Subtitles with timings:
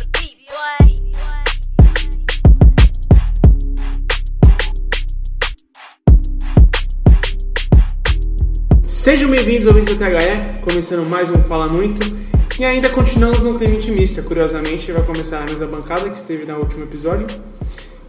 [0.00, 0.86] the beat, boy.
[8.86, 12.00] Sejam bem-vindos ouvintes do THE, começando mais um Fala Muito.
[12.58, 16.58] E ainda continuamos no clima intimista, curiosamente vai começar a mesa bancada que esteve no
[16.58, 17.26] último episódio.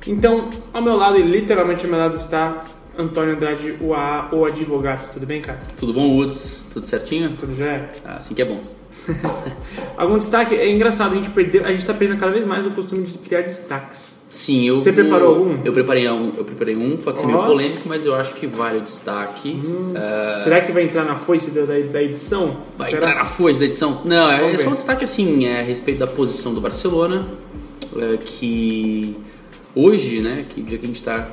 [0.05, 2.65] Então, ao meu lado, e literalmente ao meu lado está
[2.97, 5.09] Antônio Andrade, o AA, o advogado.
[5.11, 5.59] Tudo bem, cara?
[5.77, 6.67] Tudo bom, Woods?
[6.73, 7.35] Tudo certinho?
[7.37, 7.89] Tudo já é?
[8.03, 8.80] Ah, assim que é bom.
[9.97, 10.55] Algum destaque?
[10.55, 13.17] É engraçado, a gente perdeu, a gente tá perdendo cada vez mais o costume de
[13.17, 14.19] criar destaques.
[14.31, 14.77] Sim, eu.
[14.77, 15.57] Você preparou algum?
[15.65, 17.43] Eu preparei um, eu preparei um, pode ser meio Ó.
[17.43, 19.61] Hum, polêmico, mas eu acho que vale o destaque.
[19.95, 22.61] Ah, Será que vai entrar na foice da, da, edição?
[22.77, 23.01] vai Será?
[23.09, 24.01] entrar na foice da edição?
[24.05, 27.27] Não, é, é só um destaque assim, é, a respeito da posição do Barcelona,
[27.97, 29.17] é, que
[29.75, 31.29] hoje, né, que dia que a gente tá,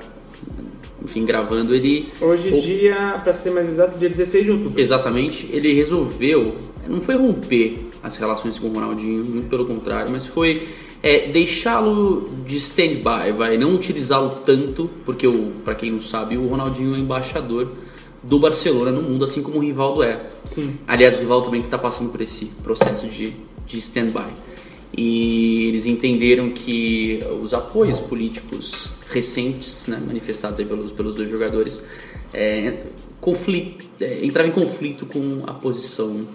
[1.04, 2.08] enfim, gravando, ele.
[2.20, 4.80] Hoje, o- dia, pra ser mais exato, dia 16 de outubro.
[4.80, 6.56] Exatamente, ele resolveu,
[6.88, 10.68] não foi romper as relações com o Ronaldinho, muito pelo contrário, mas foi
[11.02, 15.26] é, deixá-lo de stand-by, vai não utilizá-lo tanto, porque
[15.64, 17.70] para quem não sabe, o Ronaldinho é embaixador
[18.22, 20.26] do Barcelona no mundo, assim como o Rivaldo é.
[20.44, 20.76] Sim.
[20.86, 23.32] Aliás, o Rivaldo também que está passando por esse processo de,
[23.66, 24.32] de stand-by.
[24.96, 31.84] E eles entenderam que os apoios políticos recentes, né, manifestados pelos, pelos dois jogadores,
[32.32, 32.86] é,
[33.20, 36.26] conflito, é, entravam em conflito com a posição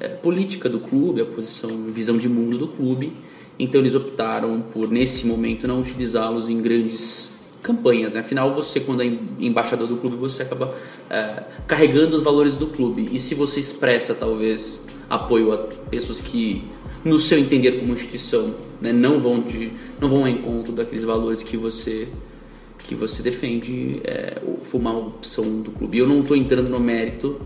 [0.00, 3.12] é, política do clube, a posição, visão de mundo do clube.
[3.58, 7.30] Então eles optaram por, nesse momento, não utilizá-los em grandes
[7.62, 8.14] campanhas.
[8.14, 8.20] Né?
[8.20, 10.74] Afinal, você, quando é em- embaixador do clube, você acaba
[11.10, 13.10] é, carregando os valores do clube.
[13.12, 16.64] E se você expressa, talvez, apoio a pessoas que,
[17.04, 19.70] no seu entender como instituição, né, não, vão de,
[20.00, 22.08] não vão ao encontro daqueles valores que você
[22.82, 25.98] que você defende é, foi uma opção do clube.
[25.98, 27.38] Eu não estou entrando no mérito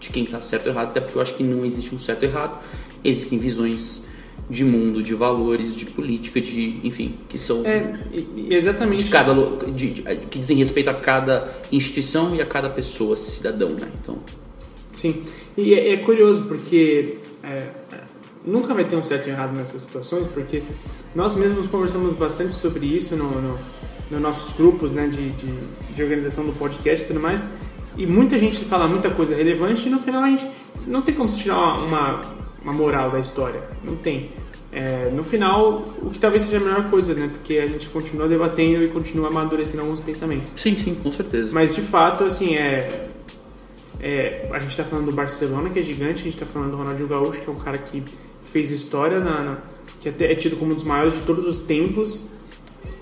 [0.00, 2.24] de quem está certo ou errado, até porque eu acho que não existe um certo
[2.24, 2.60] ou errado.
[3.04, 4.08] Existem visões
[4.48, 9.04] de mundo, de valores, de política, de enfim, que são É, e- e exatamente.
[9.04, 9.32] de cada
[9.70, 13.88] de- de- que dizem respeito a cada instituição e a cada pessoa, cidadão, né?
[14.02, 14.18] Então,
[14.92, 15.22] Sim,
[15.56, 17.68] e é, é curioso porque é,
[18.44, 20.62] nunca vai ter um certo e errado nessas situações, porque
[21.14, 23.58] nós mesmos conversamos bastante sobre isso no, no,
[24.10, 27.46] nos nossos grupos né, de, de, de organização do podcast e tudo mais,
[27.96, 30.46] e muita gente fala muita coisa relevante e no final a gente
[30.86, 32.20] não tem como se tirar uma, uma,
[32.62, 34.30] uma moral da história, não tem.
[34.72, 37.28] É, no final, o que talvez seja a melhor coisa, né?
[37.32, 40.48] Porque a gente continua debatendo e continua amadurecendo alguns pensamentos.
[40.54, 41.50] sim, sim, com certeza.
[41.52, 43.08] Mas de fato, assim, é,
[43.98, 46.76] é, a gente está falando do Barcelona, que é gigante, a gente está falando do
[46.76, 48.02] Ronaldinho Gaúcho, que é um cara que
[48.44, 49.58] fez história, na, na-
[50.00, 52.28] que até é tido como um dos maiores de todos os tempos.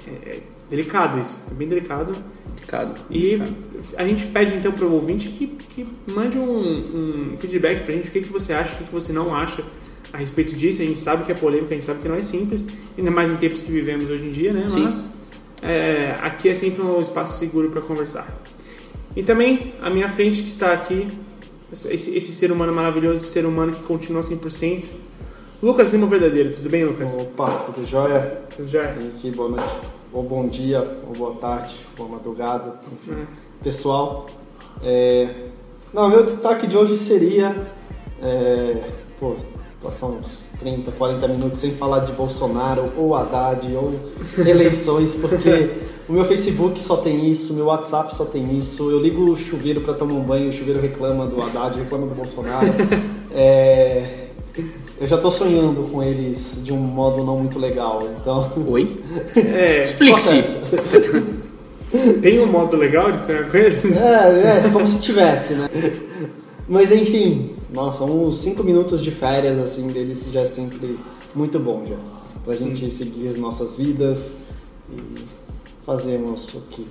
[0.06, 2.16] É, é delicado isso, é bem delicado.
[2.69, 3.43] Cada, E
[3.97, 7.97] a gente pede então para o ouvinte que, que mande um, um feedback para a
[7.97, 9.65] gente, o que, que você acha, o que, que você não acha
[10.12, 10.83] a respeito disso.
[10.83, 13.31] A gente sabe que é polêmica, a gente sabe que não é simples, ainda mais
[13.31, 14.69] em tempos que vivemos hoje em dia, né?
[14.69, 14.84] Sim.
[14.84, 15.11] Mas
[15.62, 18.29] é, aqui é sempre um espaço seguro para conversar.
[19.17, 21.09] E também, à minha frente que está aqui,
[21.73, 24.89] esse, esse ser humano maravilhoso, esse ser humano que continua 100%,
[25.62, 26.50] Lucas Lima Verdadeiro.
[26.50, 27.19] Tudo bem, Lucas?
[27.19, 28.43] Opa, tudo jóia?
[28.55, 28.95] Tudo já?
[28.95, 29.75] Henrique, boa noite,
[30.12, 33.20] ou bom dia, ou boa tarde, boa madrugada, enfim.
[33.22, 33.26] É.
[33.62, 34.26] Pessoal,
[34.82, 35.28] é...
[35.92, 37.66] não, meu destaque de hoje seria,
[38.22, 38.82] é...
[39.20, 39.36] pô,
[39.82, 43.94] passar uns 30, 40 minutos sem falar de Bolsonaro, ou Haddad, ou
[44.46, 45.70] eleições, porque
[46.08, 49.82] o meu Facebook só tem isso, meu WhatsApp só tem isso, eu ligo o chuveiro
[49.82, 52.66] para tomar um banho, o chuveiro reclama do Haddad, reclama do Bolsonaro.
[53.30, 54.28] É...
[55.00, 58.50] Eu já tô sonhando com eles de um modo não muito legal, então.
[58.66, 59.00] Oi?
[59.36, 60.42] É, Explique-se.
[62.20, 63.97] Tem um modo legal de ser com eles?
[63.97, 65.69] É, é, como se tivesse, né?
[66.69, 70.98] Mas enfim, nossa, uns 5 minutos de férias assim deles já é sempre
[71.34, 71.97] muito bom já.
[72.44, 74.38] Pra gente seguir nossas vidas
[74.92, 75.25] e
[75.87, 76.87] fazermos o que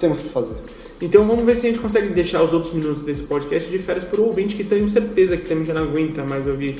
[0.00, 0.56] temos que fazer.
[1.00, 4.04] Então vamos ver se a gente consegue deixar os outros minutos desse podcast de férias
[4.04, 6.76] para o ouvinte que tenho certeza que também já não aguenta mais ouvir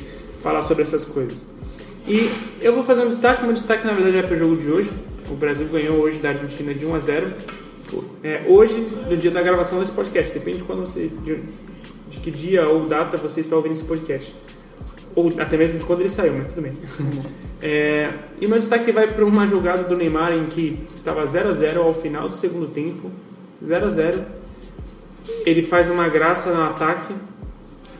[0.47, 1.48] falar sobre essas coisas.
[2.07, 4.71] E eu vou fazer um destaque, meu destaque na verdade é para o jogo de
[4.71, 4.93] hoje.
[5.28, 7.33] O Brasil ganhou hoje da Argentina de 1 a 0.
[8.22, 8.75] É, hoje,
[9.10, 11.43] no dia da gravação desse podcast, depende de quando você de,
[12.10, 14.33] de que dia ou data você está ouvindo esse podcast.
[15.16, 16.72] Ou até mesmo de quando ele saiu, mas tudo bem.
[17.59, 21.53] É, e meu destaque vai para uma jogada do Neymar em que estava 0 a
[21.53, 23.10] 0 ao final do segundo tempo.
[23.66, 24.25] 0 a 0
[25.47, 27.15] Ele faz uma graça no ataque,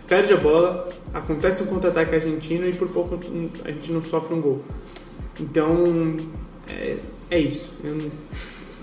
[0.06, 3.18] perde a bola, acontece um contra-ataque argentino e por pouco
[3.64, 4.62] a gente não sofre um gol.
[5.40, 6.16] Então,
[6.68, 6.96] é,
[7.30, 7.72] é isso.
[7.84, 8.10] Eu não-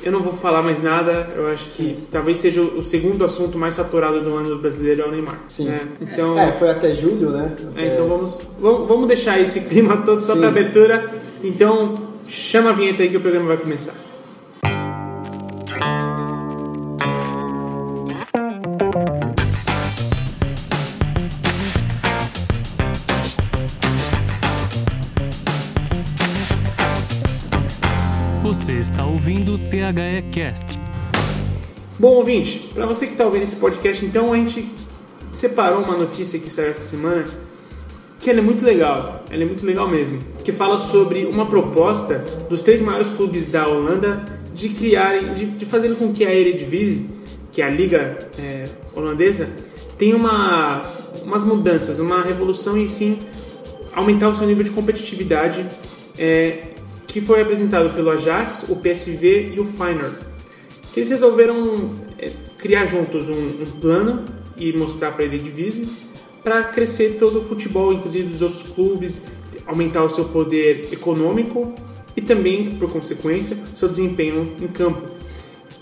[0.03, 1.29] eu não vou falar mais nada.
[1.35, 5.05] Eu acho que talvez seja o segundo assunto mais saturado do ano do brasileiro é
[5.07, 5.39] o Neymar.
[5.47, 5.65] Sim.
[5.69, 5.87] né?
[6.01, 7.55] Então, É, foi até julho, né?
[7.75, 10.39] é, Até- então vamos, vamos deixar esse clima todo só Sim.
[10.39, 11.09] para abertura.
[11.43, 11.95] Então,
[12.27, 13.93] chama a vinheta aí que o programa vai começar.
[29.23, 30.77] Ouvindo o THE Cast.
[31.97, 34.69] Bom, ouvinte, para você que está ouvindo esse podcast, então a gente
[35.31, 37.23] separou uma notícia que saiu essa semana
[38.19, 42.19] que ela é muito legal, ela é muito legal mesmo, que fala sobre uma proposta
[42.49, 47.09] dos três maiores clubes da Holanda de criarem, de, de fazerem com que a Eredivisie,
[47.53, 49.47] que é a liga é, holandesa,
[49.97, 50.81] tenha uma,
[51.23, 53.17] umas mudanças, uma revolução e sim
[53.95, 55.65] aumentar o seu nível de competitividade,
[56.19, 56.72] é,
[57.13, 60.33] que foi apresentado pelo Ajax, o PSV e o Feyenoord
[60.93, 64.23] que eles resolveram é, criar juntos um, um plano
[64.55, 66.11] e mostrar para ele divise
[66.43, 69.23] para crescer todo o futebol, inclusive dos outros clubes,
[69.65, 71.73] aumentar o seu poder econômico
[72.15, 75.01] e também, por consequência, seu desempenho em campo.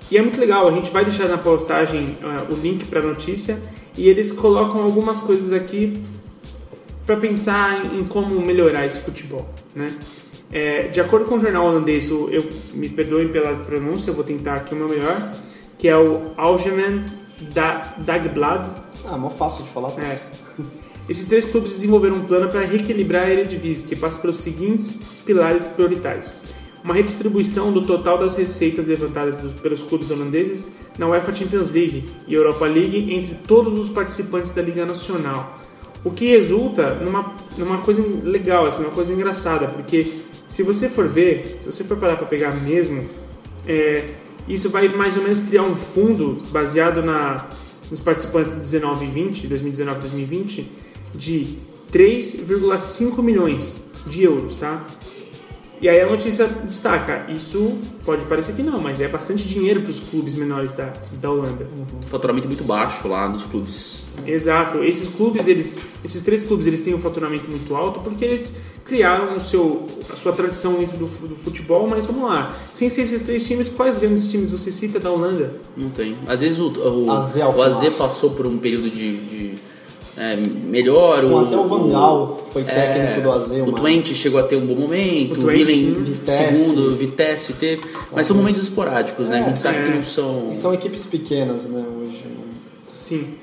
[0.09, 3.03] E é muito legal, a gente vai deixar na postagem ah, o link para a
[3.03, 3.59] notícia
[3.97, 5.93] e eles colocam algumas coisas aqui
[7.05, 9.87] para pensar em, em como melhorar esse futebol, né?
[10.51, 12.43] É, de acordo com o jornal holandês, o- eu
[12.73, 15.31] me perdoem pela pronúncia, eu vou tentar aqui o meu melhor,
[15.77, 17.03] que é o Algemeen
[17.53, 18.67] Da- Dagblad.
[19.07, 19.91] Ah, mó fácil de falar.
[19.99, 20.17] É.
[21.09, 25.67] Esses três clubes desenvolveram um plano para reequilibrar a Eredivisie, que passa pelos seguintes pilares
[25.67, 26.33] prioritários.
[26.83, 32.05] Uma redistribuição do total das receitas levantadas dos- pelos clubes holandeses na UEFA Champions League
[32.27, 35.60] e Europa League entre todos os participantes da Liga Nacional.
[36.03, 40.11] O que resulta numa, numa coisa legal, assim, uma coisa engraçada, porque
[40.45, 43.07] se você for ver, se você for parar para pegar mesmo,
[43.67, 44.15] é,
[44.47, 47.47] isso vai mais ou menos criar um fundo baseado na,
[47.91, 50.71] nos participantes de 19 e 20, 2019 e 2020,
[51.13, 51.57] de
[51.91, 54.85] 3,5 milhões de euros, tá?
[55.81, 59.89] E aí a notícia destaca, isso pode parecer que não, mas é bastante dinheiro para
[59.89, 61.67] os clubes menores da, da Holanda.
[61.75, 64.05] Um faturamento muito baixo lá dos clubes.
[64.23, 64.83] Exato.
[64.83, 68.53] Esses clubes, eles, esses três clubes, eles têm um faturamento muito alto porque eles
[68.85, 71.87] criaram o seu, a sua tradição dentro do, do futebol.
[71.89, 75.59] Mas vamos lá, sem ser esses três times, quais grandes times você cita da Holanda?
[75.75, 76.15] Não tem.
[76.27, 77.61] Às vezes o, o, AZ o.
[77.61, 79.55] AZ passou por um período de, de,
[80.17, 81.21] é, melhor.
[81.27, 84.65] Com até o Van Gaal foi técnico do AZ, O Twente chegou a ter um
[84.65, 86.03] bom momento, O o Twente, Willem sim.
[86.03, 86.55] Vitesse.
[86.55, 87.81] segundo, Vitesse teve.
[88.11, 89.39] Mas são momentos esporádicos, né?
[89.39, 89.83] A gente sabe é.
[89.83, 90.49] que não são.
[90.51, 92.21] E são equipes pequenas, né, hoje.
[92.97, 93.35] Sim.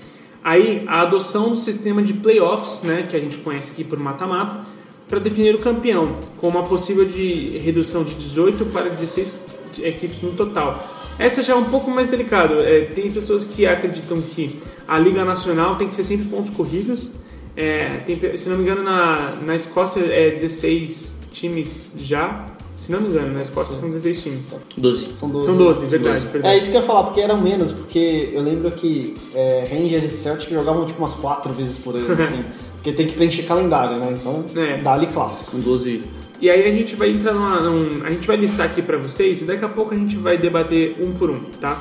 [0.42, 4.60] Aí a adoção do sistema de playoffs, né, que a gente conhece aqui por mata-mata,
[5.08, 10.32] para definir o campeão, com uma possível de redução de 18 para 16 equipes no
[10.32, 10.97] total.
[11.18, 12.60] Essa já é um pouco mais delicado.
[12.60, 17.12] É, tem pessoas que acreditam que a Liga Nacional tem que ser sempre pontos corridos.
[17.56, 22.46] É, tem- se não me engano, na, na Escócia é 16 times já.
[22.76, 24.40] Se não me engano, na Escócia são 16 times.
[24.76, 25.08] 12.
[25.18, 25.46] São 12.
[25.48, 26.14] São 12, verdade.
[26.20, 26.28] 12.
[26.32, 26.54] verdade.
[26.54, 30.04] É isso que eu ia falar, porque eram menos, porque eu lembro que é, Rangers
[30.04, 32.44] e Celtic jogavam tipo umas quatro vezes por ano, assim.
[32.76, 34.14] Porque tem que preencher calendário, né?
[34.16, 34.80] Então, É.
[34.80, 35.50] dá ali clássico.
[35.50, 36.02] Com 12.
[36.40, 39.42] E aí a gente vai entrar numa, num, a gente vai listar aqui pra vocês
[39.42, 41.76] e daqui a pouco a gente vai debater um por um, tá?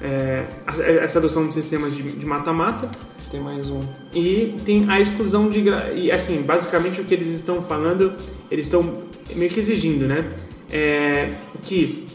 [0.00, 2.88] É, a- essa adoção de sistemas de mata-mata
[3.32, 3.80] Tem mais um.
[4.14, 5.64] e tem a exclusão de
[5.96, 8.12] e assim basicamente o que eles estão falando
[8.48, 9.02] eles estão
[9.34, 10.30] meio que exigindo, né?
[10.70, 11.30] É,
[11.62, 12.06] que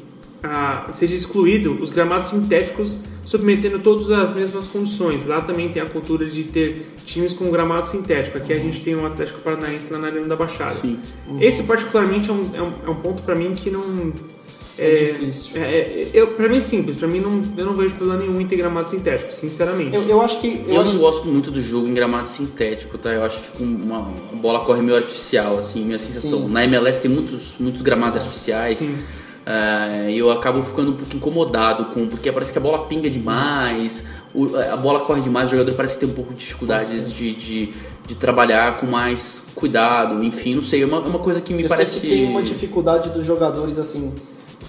[0.42, 5.26] ah, seja excluído os gramados sintéticos submetendo todas as mesmas condições.
[5.26, 8.38] Lá também tem a cultura de ter times com gramado sintético.
[8.38, 10.76] Aqui a gente tem o Atlético Paranaense lá na Arena da Baixada.
[10.76, 11.00] Sim.
[11.40, 14.12] Esse particularmente é um, é um, é um ponto pra mim que não
[14.78, 15.52] É difícil.
[15.56, 18.42] é, é, eu, pra mim é simples, pra mim não, eu não vejo problema nenhum
[18.42, 19.96] em ter gramado sintético, sinceramente.
[19.96, 20.64] Eu, eu acho que.
[20.68, 23.12] Eu, Eu acho não gosto muito do jogo em gramado sintético, tá?
[23.12, 26.50] Eu acho que fica uma, a bola corre meio artificial, assim, minha sensação.
[26.50, 28.78] Na MLS tem muitos, muitos gramados artificiais.
[28.80, 28.96] Sim.
[29.46, 34.04] É, eu acabo ficando um pouco incomodado com, porque parece que a bola pinga demais,
[34.34, 37.74] o- a bola corre demais, o jogador parece ter um pouco de dificuldades de, de,
[38.08, 41.64] de trabalhar com mais cuidado, enfim, não sei, é uma, é uma coisa que me
[41.64, 44.14] eu parece sei que tem uma dificuldade dos jogadores, assim.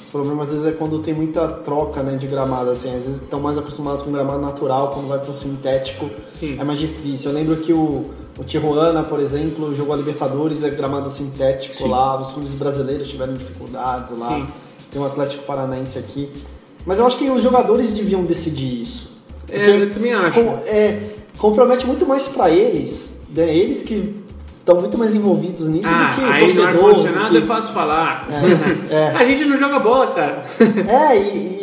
[0.08, 2.88] O problema às vezes é quando tem muita troca né, de gramado, assim.
[2.96, 6.56] Às vezes estão mais acostumados com gramado natural, quando vai pro sintético Sim.
[6.56, 7.32] é mais difícil.
[7.32, 11.88] Eu lembro que o, o Tijuana, por exemplo, jogou a Libertadores, é gramado sintético Sim.
[11.88, 12.20] lá.
[12.20, 14.28] Os times brasileiros tiveram dificuldades lá.
[14.28, 14.46] Sim.
[14.90, 16.30] Tem o Atlético Paranaense aqui.
[16.86, 19.10] Mas eu acho que os jogadores deviam decidir isso.
[19.50, 20.32] É, eu também acho.
[20.32, 21.00] Com- é,
[21.38, 23.54] compromete muito mais pra eles, né?
[23.54, 24.14] Eles que
[24.46, 26.68] estão muito mais envolvidos nisso do que Ah, aí no torcedor.
[26.68, 28.28] ar-condicionado do é que- fácil falar.
[28.90, 29.08] é.
[29.16, 30.42] A gente não joga bola, cara.
[30.88, 31.53] É, e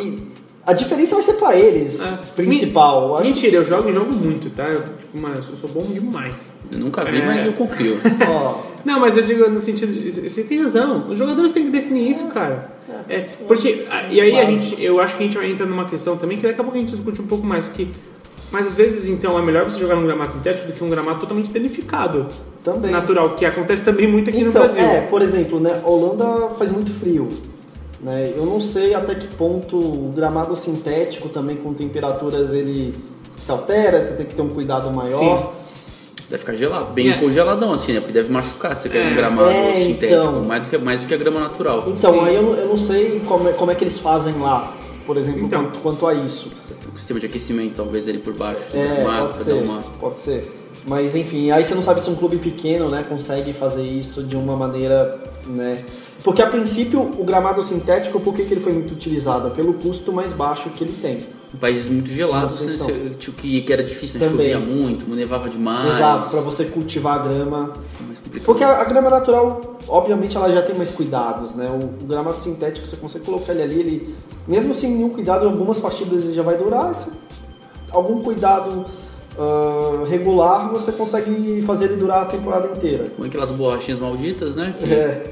[0.64, 2.18] a diferença vai ser pra eles, É.
[2.36, 3.08] principal.
[3.08, 4.68] Eu acho Mentira, eu jogo e jogo muito, tá?
[4.68, 6.52] Eu, tipo, mano, eu sou bom demais.
[6.72, 7.26] Eu nunca vi, É.
[7.26, 7.96] mas eu confio.
[8.00, 8.08] que,
[8.84, 10.28] Não, mas eu digo no sentido de.
[10.28, 11.08] Você tem razão.
[11.08, 12.70] Os jogadores têm que definir isso, cara.
[13.08, 13.86] É, porque.
[14.10, 14.82] E aí a gente.
[14.82, 16.90] Eu acho que a gente entra numa questão também que daqui a pouco a gente
[16.90, 17.68] discute um pouco mais.
[17.68, 17.90] Que,
[18.50, 21.18] mas às vezes, então, é melhor você jogar num gramado sintético do que um gramado
[21.18, 22.26] totalmente danificado.
[22.62, 22.90] Também.
[22.90, 24.82] Natural, que acontece também muito aqui no então, Brasil.
[24.82, 27.28] é, por exemplo, né, a Holanda faz muito frio.
[28.02, 28.32] Né?
[28.36, 32.92] Eu não sei até que ponto o gramado sintético também com temperaturas ele
[33.36, 35.52] se altera, você tem que ter um cuidado maior.
[36.28, 37.18] Deve ficar gelado, bem É.
[37.20, 38.00] congeladão assim, né?
[38.00, 39.04] Porque deve machucar se É.
[39.06, 40.44] um gramado É, sintético, então.
[40.44, 41.84] mais, do que, mais do que a grama natural.
[41.86, 42.20] Então, Sim.
[42.20, 44.72] aí eu, não- eu não sei como é, como é que eles fazem lá,
[45.06, 45.64] por exemplo, Então.
[45.64, 46.50] quanto, quanto a isso.
[46.94, 49.78] O sistema de aquecimento, talvez, ali por baixo do É, mar, pode ser, uma...
[50.00, 50.52] pode ser.
[50.86, 54.36] Mas enfim, aí você não sabe se um clube pequeno, né, consegue fazer isso de
[54.36, 55.82] uma maneira, né?
[56.24, 59.50] Porque a princípio o gramado sintético, por que, que ele foi muito utilizado?
[59.50, 61.18] Pelo custo mais baixo que ele tem.
[61.52, 62.58] Em países muito gelados,
[63.32, 64.20] que, que era difícil?
[64.20, 64.52] Também.
[64.52, 65.94] chovia muito, nevava demais.
[65.94, 67.72] Exato, para você cultivar a grama.
[68.44, 71.68] Porque a, a grama natural, obviamente, ela já tem mais cuidados, né?
[71.68, 74.14] O, o gramado sintético, você consegue colocar ele ali, ele,
[74.48, 76.92] mesmo sem nenhum cuidado, em algumas partidas ele já vai durar.
[77.90, 78.86] Algum cuidado
[79.38, 83.06] ah, regular, você consegue fazer ele durar a temporada inteira.
[83.16, 84.74] Com aquelas borrachinhas malditas, né?
[84.78, 85.22] Que É,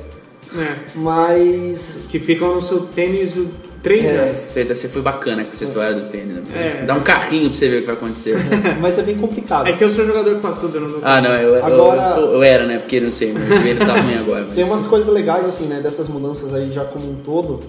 [0.57, 3.35] É, mas que ficam no seu tênis
[3.83, 4.17] três É.
[4.17, 4.41] anos.
[4.41, 6.43] Você, você foi bacana com essa história do tênis, né?
[6.83, 6.85] É.
[6.85, 8.37] Dá um carrinho pra você ver o que vai acontecer.
[8.81, 9.67] mas é bem complicado.
[9.69, 10.41] É que eu sou jogador eu
[10.81, 12.79] não dou ah, não, eu, eu- Agora- eu, sou- eu era, né?
[12.79, 14.45] Porque não sei, meu joelho tá ruim agora.
[14.45, 14.55] Mas...
[14.55, 17.61] Tem umas coisas legais, assim, né, dessas mudanças aí já como um todo,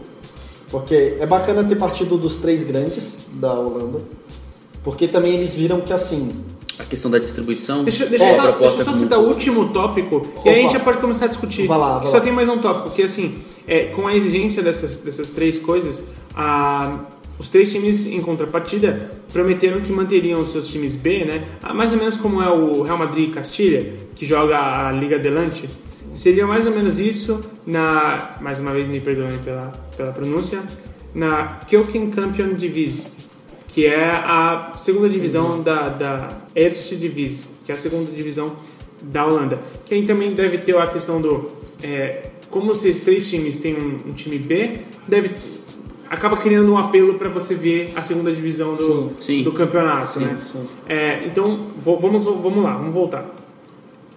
[0.70, 4.00] porque é bacana ter partido dos três grandes da Holanda,
[4.84, 6.32] porque também eles viram que, assim,
[6.80, 7.84] A questão da distribuição.
[7.84, 10.60] Deixa, deixa, É, eu só, deixa eu só é citar o último tópico e aí
[10.60, 11.68] a gente já pode começar a discutir.
[11.68, 12.24] Vai lá, vai Que só lá.
[12.24, 13.36] tem mais um tópico, porque assim,
[13.68, 17.00] é, com a exigência dessas, dessas três coisas, a-
[17.38, 21.44] os três times em contrapartida prometeram que manteriam os seus times B, né?
[21.62, 24.58] Ah, Mais ou menos como é o Real Madrid e Castilha, que joga
[24.88, 25.68] a Liga Adelante.
[26.16, 30.62] Seria mais ou menos isso na, mais uma vez me perdoem pela, pela pronúncia,
[31.14, 33.04] na Keukenkampion Divisie,
[33.74, 38.56] que é a segunda divisão da, da Eerste Divisie, que é a segunda divisão
[39.02, 39.60] da Holanda.
[39.86, 41.48] Que aí também deve ter a questão do...
[41.84, 45.34] é, como esses três times têm um, um time B, deve
[46.10, 49.44] acaba criando um apelo para você ver a segunda divisão do, Sim, sim.
[49.44, 50.38] do campeonato, Sim, né?
[50.90, 53.26] É, então, vo- vamos, vamos lá, vamos voltar.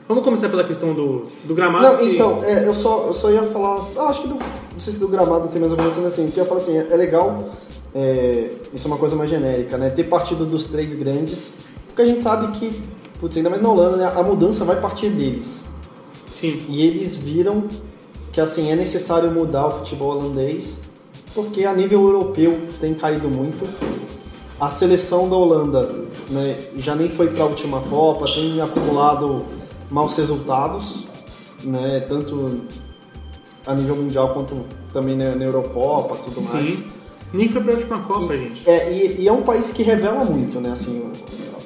[0.07, 1.87] Vamos começar pela questão do, do gramado.
[1.87, 3.83] Não, que- então, é, eu, só, eu só ia falar.
[3.97, 6.29] ah, acho que do, não sei se do gramado tem mais ou menos assim.
[6.31, 7.39] Que eu ia falar assim, é, é legal,
[7.95, 9.89] é, isso é uma coisa mais genérica, né?
[9.91, 11.55] Ter partido dos três grandes,
[11.87, 12.83] porque a gente sabe que,
[13.19, 15.67] putz, ainda mais na Holanda, né, a mudança vai partir deles.
[16.31, 16.59] Sim.
[16.69, 17.65] E eles viram
[18.31, 20.81] que assim é necessário mudar o futebol holandês,
[21.35, 23.73] porque a nível europeu tem caído muito.
[24.61, 25.83] A seleção da Holanda
[26.31, 29.45] né, já nem foi para a última Copa, tem acumulado
[29.91, 31.05] maus resultados,
[31.65, 32.63] né, tanto
[33.67, 36.75] a nível mundial quanto também na Eurocopa, tudo mais.
[36.75, 36.85] Sim.
[37.33, 38.69] Nem foi pra última Copa, gente.
[38.69, 40.71] É, e, e é um país que revela muito, né?
[40.71, 41.11] Assim,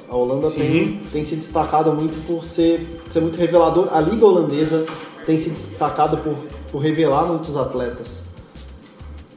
[0.09, 0.57] a Holanda Sim.
[0.59, 3.87] tem, tem se destacado muito por ser, ser muito revelador.
[3.91, 4.87] A Liga Holandesa
[5.27, 6.35] tem se destacado por,
[6.71, 8.29] por revelar muitos atletas.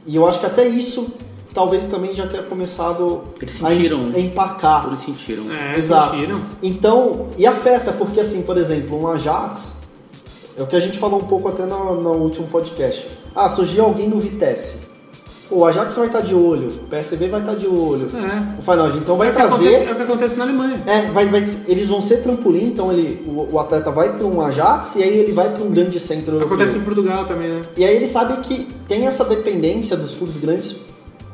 [0.07, 1.13] E eu acho que até isso
[1.53, 3.99] talvez também já tenha começado Eles a, sentiram.
[4.13, 4.87] a empacar.
[4.87, 5.43] Eles sentiram.
[5.53, 6.11] É, Exato.
[6.15, 6.41] sentiram.
[6.61, 9.77] Então, e afeta, porque assim, por exemplo, um Ajax,
[10.57, 13.07] é o que a gente falou um pouco até no, no último podcast.
[13.35, 14.91] Ah, surgiu alguém no Vitesse.
[15.49, 18.07] Pô, o Ajax vai estar de olho, o PSV vai estar de olho.
[18.15, 18.59] É.
[18.59, 19.89] O Feyenoord, então vai é, que acontece, trazer.
[19.89, 20.83] é o que acontece na Alemanha.
[20.87, 24.41] É, vai, vai- eles vão ser trampolim, então ele, o, o atleta vai para um
[24.41, 26.47] Ajax e aí ele vai para um grande centro europeu.
[26.47, 27.61] Acontece em Portugal também, né?
[27.75, 30.77] E aí ele sabe que tem essa dependência dos clubes grandes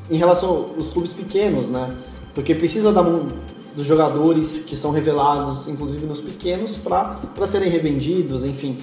[0.09, 1.95] em relação aos clubes pequenos, né?
[2.33, 3.27] Porque precisa da mão
[3.75, 8.77] dos jogadores que são revelados, inclusive nos pequenos, para serem revendidos, enfim.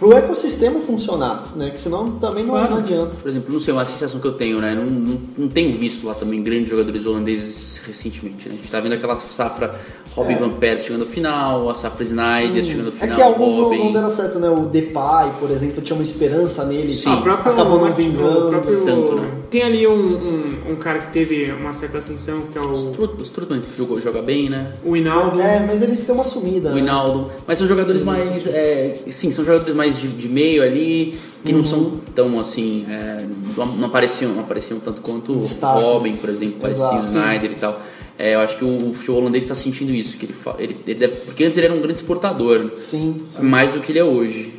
[0.00, 1.70] Para o ecossistema funcionar, né?
[1.70, 2.70] Que senão também não, Claro.
[2.72, 3.14] não adianta.
[3.20, 4.74] Por exemplo, não sei, uma sensação que eu tenho, né?
[4.74, 8.54] Não, não, não tenho visto lá também grandes jogadores holandeses recentemente, né?
[8.54, 9.74] A gente tá vendo aquela safra
[10.16, 10.36] Robin É.
[10.38, 13.78] Van Persie chegando ao final, a safra Snyder chegando ao É final, que alguns Robin.
[13.84, 14.48] não deram certo, né?
[14.48, 16.88] O Depay, por exemplo, tinha uma esperança nele.
[16.88, 17.02] Sim.
[17.10, 18.46] Ah, o próprio acabou não vingando.
[18.46, 19.30] o próprio- tanto, né?
[19.50, 23.20] Tem ali um, um, um cara que teve uma certa ascensão, que é o, Strut-
[23.20, 24.72] O Strutman jogou- joga bem, né?
[24.84, 25.40] o Hinaldo.
[25.40, 26.70] É, mas ele tem uma sumida.
[26.70, 26.80] O né?
[26.80, 27.30] Hinaldo.
[27.46, 28.46] Mas são jogadores mais.
[28.46, 32.84] é, sim, são jogadores mais de, de meio ali, que não são tão assim.
[32.88, 33.18] é,
[33.56, 35.80] não, apareciam, não apareciam tanto quanto o Destaque.
[35.82, 36.98] Robin, por exemplo, parecia.
[36.98, 37.80] Snyder e tal.
[38.18, 41.16] É, eu acho que o futebol holandês está sentindo isso, que ele, ele, ele deve-
[41.24, 43.42] porque antes ele era um grande exportador, Sim, sim.
[43.42, 44.52] mais do que ele é hoje.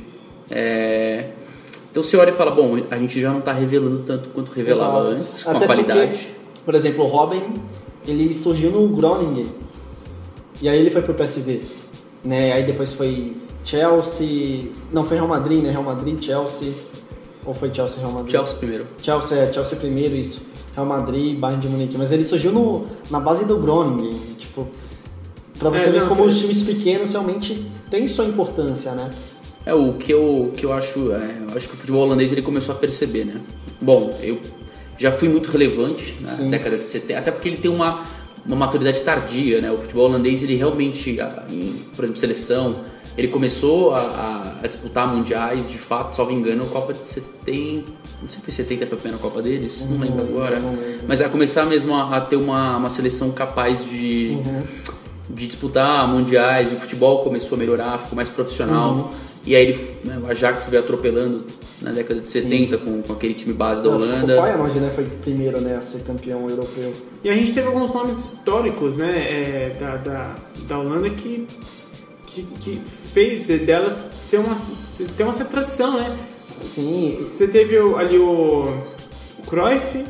[0.50, 1.30] É,
[1.92, 5.00] então você olha e fala, bom, a gente já não está revelando tanto quanto revelava
[5.10, 5.22] Exato.
[5.22, 6.00] antes, com Até a qualidade.
[6.10, 6.26] porque,
[6.66, 7.44] por exemplo, o Robin,
[8.08, 9.46] ele surgiu no Groningen.
[10.62, 11.62] E aí ele foi pro PSV.
[12.24, 12.54] Né?
[12.54, 14.66] Aí depois foi Chelsea.
[14.92, 15.72] Não, foi Real Madrid, né?
[15.72, 16.72] Real Madrid, Chelsea.
[17.46, 18.32] Ou foi Chelsea, Real Madrid?
[18.32, 18.88] Chelsea primeiro.
[18.98, 20.46] Chelsea, é, Chelsea primeiro, isso.
[20.76, 21.98] Real Madrid, Bayern de Munique.
[21.98, 24.12] Mas ele surgiu no, na base do Groningen.
[24.38, 24.68] Tipo,
[25.58, 29.10] pra você É, ver não, como os times pequenos realmente têm sua importância, né?
[29.66, 32.42] É o que eu, que eu acho, é, eu acho que o futebol holandês ele
[32.42, 33.36] começou a perceber, né?
[33.80, 34.40] Bom, eu
[34.98, 36.50] já fui muito relevante na Sim.
[36.50, 38.04] década de 70, até porque ele tem uma,
[38.46, 39.72] uma maturidade tardia, né?
[39.72, 41.12] O futebol holandês ele realmente,
[41.50, 42.76] em, por exemplo, seleção,
[43.18, 48.30] ele começou a, a- disputar mundiais, de fato, salvo engano, a Copa de 70, não
[48.30, 51.06] sei se foi 70 foi a primeira Copa deles, não lembro agora, não lembro.
[51.08, 54.64] mas a começar mesmo a, a ter uma, uma seleção capaz de Uhum.
[55.30, 58.94] de disputar mundiais, o futebol começou a melhorar, ficou mais profissional.
[58.96, 59.10] Uhum.
[59.46, 61.44] E aí ele, né, o Ajax veio atropelando
[61.82, 64.42] na década de 70 com, com aquele time base da O Holanda.
[64.42, 66.94] Feyenoord, né, foi o primeiro né, a ser campeão europeu.
[67.24, 70.36] E a gente teve alguns nomes históricos, né, é, da, da,
[70.68, 71.48] da Holanda que,
[72.28, 74.56] que, que fez dela ser uma,
[75.18, 76.16] ter uma certa tradição, né?
[76.48, 80.04] Sim, Você teve o- ali o, o Cruyff,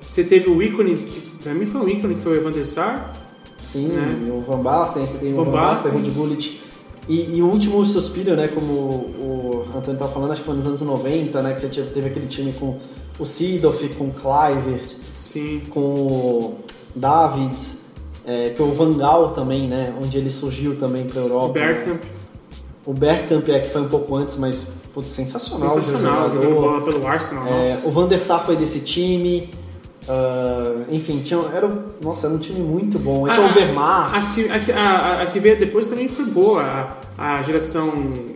[0.00, 2.66] você teve o ícone, que pra mim foi um ícone, que foi o Van der
[2.66, 3.12] Sar.
[3.58, 4.30] Sim, né?
[4.32, 5.94] o Van Basten, você tem o Van Van Basten, o.
[5.96, 6.60] Ruud Gullit.
[7.08, 10.66] E, e o último suspiro, né, como o Antônio tá falando, acho que foi nos
[10.66, 12.78] anos 90, né, que você teve, teve aquele time com
[13.18, 14.82] o Seedorf, com o Cliver,
[15.16, 15.62] Sim.
[15.70, 16.56] com o
[16.94, 17.78] Davids,
[18.26, 21.46] é, que o Van Gaal também, né, onde ele surgiu também pra Europa.
[21.46, 22.02] O Bergkamp,
[22.84, 25.70] O Bergkamp é que foi um pouco antes, mas putz, sensacional.
[25.70, 26.42] sensacional, jogador.
[26.42, 27.46] jogando bola pelo Arsenal.
[27.48, 29.50] É, o Van der Sar foi desse time.
[30.08, 33.26] Ah, enfim, tinha, era, um- nossa, era um time muito bom.
[33.26, 34.14] Aí tinha o A- Vermaat.
[34.50, 36.62] A, a, que- a, veio depois também foi boa.
[37.16, 37.92] A, a geração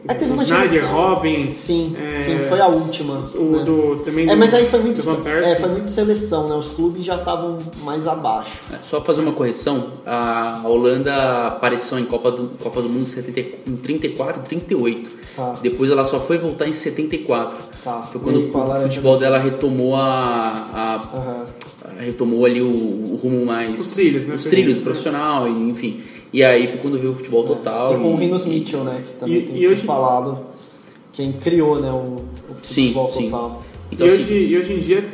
[0.08, 0.94] É, teve uma Snyder, geração.
[0.94, 3.22] Robin, Sim, É, sim, foi a última.
[3.36, 3.64] o né?
[3.64, 6.54] do também É, do- mas aí foi muito, é, foi muito seleção, né?
[6.56, 8.50] Os clubes já estavam mais abaixo.
[8.72, 13.02] É, Só pra fazer uma correção, a Holanda apareceu em Copa do, Copa do Mundo
[13.02, 15.10] em 70 em 34 e 38.
[15.36, 15.52] Tá.
[15.62, 17.58] Depois ela só foi voltar em 74.
[17.84, 18.02] Tá.
[18.02, 20.02] Foi quando o futebol dela retomou a,
[20.74, 21.46] a- Aham.
[21.98, 24.34] Retomou ali o, o rumo mais Os trilhos, né?
[24.34, 26.00] os trilhos profissional e enfim
[26.32, 29.02] e aí foi quando veio o futebol total E com o Rinos Mitchell, né?
[29.04, 30.38] Que também E- tem e hoje- falado.
[31.12, 31.90] Quem criou, né?
[31.90, 32.26] O, o
[32.62, 33.24] Sim, futebol sim.
[33.30, 33.62] total.
[33.92, 35.08] então e, assim, hoje, e hoje em dia.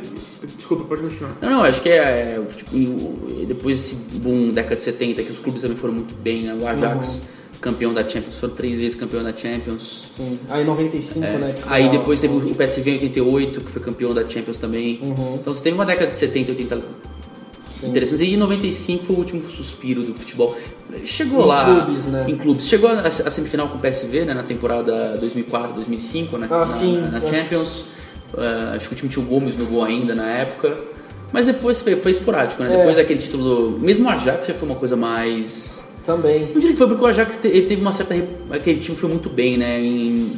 [0.56, 1.36] Desculpa, pode continuar.
[1.42, 5.22] Não, não, acho que é, é, o fute- o- depois desse boom década de 70
[5.24, 6.56] que os clubes também foram muito bem, né?
[6.60, 7.28] o Ajax
[7.60, 10.12] campeão da Champions, foram três vezes campeão da Champions.
[10.16, 10.38] Sim.
[10.50, 11.52] Aí 95, né?
[11.56, 11.76] que foi É.
[11.76, 15.00] Aí a- depois teve o PSV em 88, que foi campeão da Champions também.
[15.02, 15.38] Uhum.
[15.40, 16.80] Então você teve uma década de 70, 80
[17.70, 17.88] Sim.
[17.90, 18.20] interessantes.
[18.20, 20.56] E em 95 foi o último suspiro do futebol.
[21.04, 22.24] Chegou Em lá clubes, né?
[22.28, 22.66] em clubes.
[22.66, 26.66] Chegou a, a semifinal com o PSV, né, na temporada 2004, 2005, né, Ah, na,
[26.66, 26.98] sim.
[26.98, 27.84] na, na Champions.
[28.36, 30.76] Ah, acho que o time tinha o Gomes no gol ainda na época.
[31.30, 32.72] Mas depois foi, foi esporádico, né?
[32.72, 32.76] É.
[32.78, 33.80] Depois daquele título do...
[33.80, 35.77] Mesmo o Ajax já foi uma coisa mais...
[36.08, 36.40] Também.
[36.54, 38.14] Não diria que foi porque o Ajax ele teve uma certa.
[38.50, 39.78] Aquele time foi muito bem, né?
[39.78, 40.32] Em,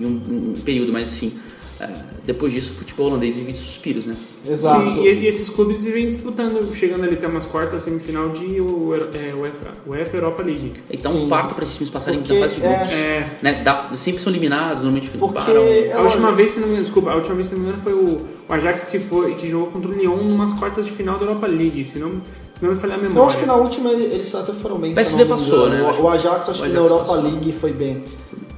[0.00, 1.34] em um, um período, mas assim.
[1.78, 1.88] é,
[2.24, 4.14] depois disso, o futebol holandês vive de suspiros, né?
[4.48, 4.94] Exato.
[4.94, 8.94] Sim, e, e esses clubes vivem disputando, chegando ali até umas quartas, semifinal de o,
[8.94, 10.72] é, UEFA, UEFA Europa League.
[10.90, 11.26] Então, Sim.
[11.26, 12.92] um parto para esses times passarem Porque, na fase de grupos.
[12.92, 13.62] É, Né?
[13.62, 15.54] Dá- sempre são eliminados, normalmente Porque param.
[15.68, 17.68] é a última vez, se não me engano, desculpa, a última vez, se não me
[17.68, 20.92] engano, foi o, o Ajax que, foi, que jogou contra o Lyon numas quartas de
[20.92, 22.22] final da Europa League, se não,
[22.54, 23.20] se não me falhar a memória.
[23.20, 24.90] Eu acho que na última ele- eles até foram bem.
[24.94, 25.82] se PSV passou, né?
[25.82, 27.22] O, o Ajax acho O que Ajax na Europa passou.
[27.22, 28.02] League foi bem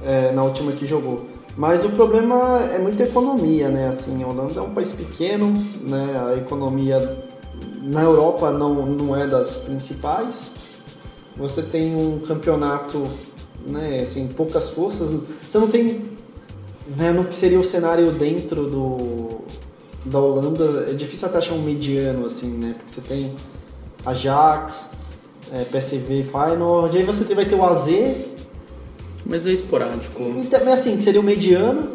[0.03, 1.25] é, na última que jogou.
[1.57, 3.87] Mas o problema é muita economia, né?
[3.87, 5.51] Assim, a Holanda é um país pequeno,
[5.89, 6.15] né?
[6.31, 6.97] A economia
[7.81, 10.51] na Europa não, não é das principais.
[11.35, 13.03] Você tem um campeonato,
[13.67, 13.97] né?
[14.01, 15.21] Assim, poucas forças.
[15.41, 16.03] Você não tem,
[16.95, 17.11] né?
[17.11, 19.27] No que seria o cenário dentro do
[20.05, 22.73] da Holanda, é difícil até achar um mediano, assim, né?
[22.77, 23.33] Porque você tem
[24.05, 24.89] Ajax,
[25.53, 27.89] é, PSV, Feyenoord, aí você vai ter o AZ,
[29.25, 30.21] Mas é esporádico.
[30.21, 31.89] e também assim, que seria o mediano,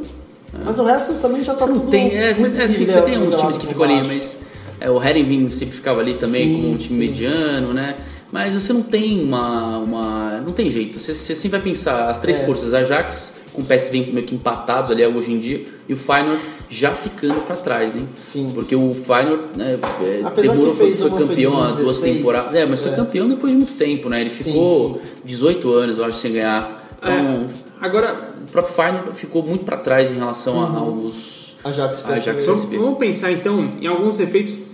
[0.65, 1.69] mas o resto também já tá É.
[1.69, 4.39] Você tudo tem, é, você, é, assim, você tem uns times que ficam ali, mas
[4.81, 7.11] é, o Herenveen sempre ficava ali também Sim, como um time sim.
[7.11, 7.97] mediano, né?
[8.31, 9.77] Mas você não tem uma.
[9.79, 10.99] uma não tem jeito.
[10.99, 12.47] Você, você sempre vai pensar as três É.
[12.47, 16.43] forças, Ajax, com o PSV meio que empatados ali hoje em dia, e o Feyenoord
[16.71, 18.09] já ficando pra trás, hein?
[18.15, 18.51] Sim.
[18.55, 22.55] Porque o Feyenoord né, é, demorou, foi, foi campeão as duas 16, temporadas.
[22.55, 22.97] É, mas foi é.
[22.97, 24.21] campeão depois de muito tempo, né?
[24.23, 26.83] Ele Sim, ficou 18 anos, eu acho, sem ganhar.
[26.99, 27.47] Então, É,
[27.81, 30.63] agora, o próprio Feyenoord ficou muito pra trás em relação Uhum.
[30.77, 31.43] a- aos.
[31.65, 32.47] Ajax, Ajax, PSV.
[32.47, 32.79] vamos, PSV.
[32.79, 34.72] vamos pensar então em alguns efeitos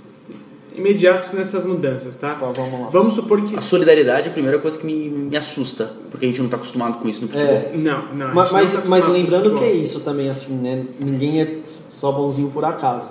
[0.79, 2.35] imediatos nessas mudanças, tá?
[2.35, 2.89] Vamos lá.
[2.91, 6.29] Vamos supor que A solidariedade é a primeira coisa que me, me assusta, porque a
[6.29, 7.55] gente não está acostumado com isso no futebol.
[7.55, 8.27] É, não, não.
[8.29, 10.85] a mas, não mas, tá mas lembrando que é isso também, assim, né?
[10.99, 13.09] Ninguém é só bonzinho por acaso.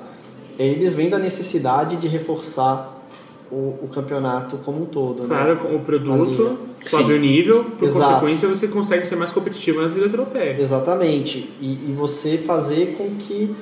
[0.58, 2.97] Eles vêm da necessidade de reforçar
[3.51, 5.27] o, o campeonato como um todo, né?
[5.27, 8.06] Claro, com o produto sobe o nível, por Exato.
[8.06, 10.60] consequência você consegue ser mais competitivo nas ligas europeias.
[10.60, 11.49] Exatamente.
[11.62, 13.56] E, e você fazer com que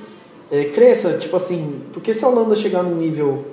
[0.51, 3.45] é, cresça, tipo assim, porque se a Holanda chegar no nível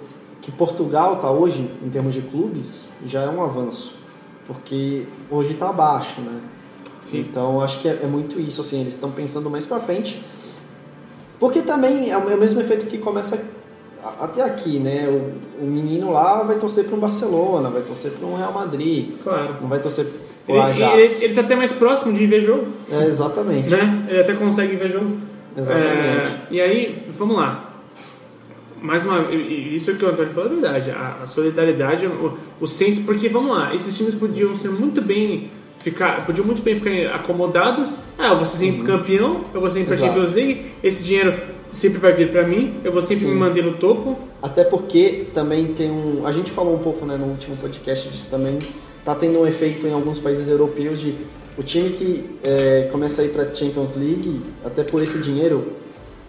[0.43, 3.95] que Portugal está hoje, em termos de clubes, já é um avanço.
[4.47, 6.41] Porque hoje está abaixo, né?
[7.01, 7.21] Sim.
[7.21, 10.21] Então acho que é, é muito isso, assim, eles estão pensando mais para frente.
[11.39, 13.43] Porque também é o é o mesmo efeito que começa
[14.21, 15.07] até aqui, né?
[15.09, 19.13] O, o menino lá vai torcer para um Barcelona, vai torcer para um Real Madrid,
[19.23, 19.57] Claro.
[19.61, 20.07] não vai torcer
[20.49, 23.69] Ele, ele, ele tá até mais próximo de ver jogo, É, exatamente.
[23.71, 24.07] né?
[24.09, 25.17] Ele até consegue ver jogo.
[25.57, 25.87] Exatamente.
[25.89, 27.72] É, e aí, vamos lá.
[28.83, 30.90] Mais uma isso que o Antônio falou é verdade.
[30.90, 35.51] A, a solidariedade, o, o senso, porque vamos lá, esses times podiam ser muito bem
[35.79, 37.97] ficar, podiam muito bem ficar acomodados.
[38.18, 39.95] Ah, eu vou ser sempre campeão, eu vou sempre Uhum.
[39.95, 40.12] Exato.
[40.12, 41.38] Champions League, esse dinheiro
[41.71, 43.33] sempre vai vir pra mim, eu vou sempre Sim.
[43.33, 44.18] me manter no topo.
[44.42, 46.27] Até porque também tem um.
[46.27, 48.59] A gente falou um pouco né, no último podcast disso também.
[49.05, 51.14] Tá tendo um efeito em alguns países europeus de
[51.57, 55.73] o time que é, começa a ir para Champions League, até por esse dinheiro,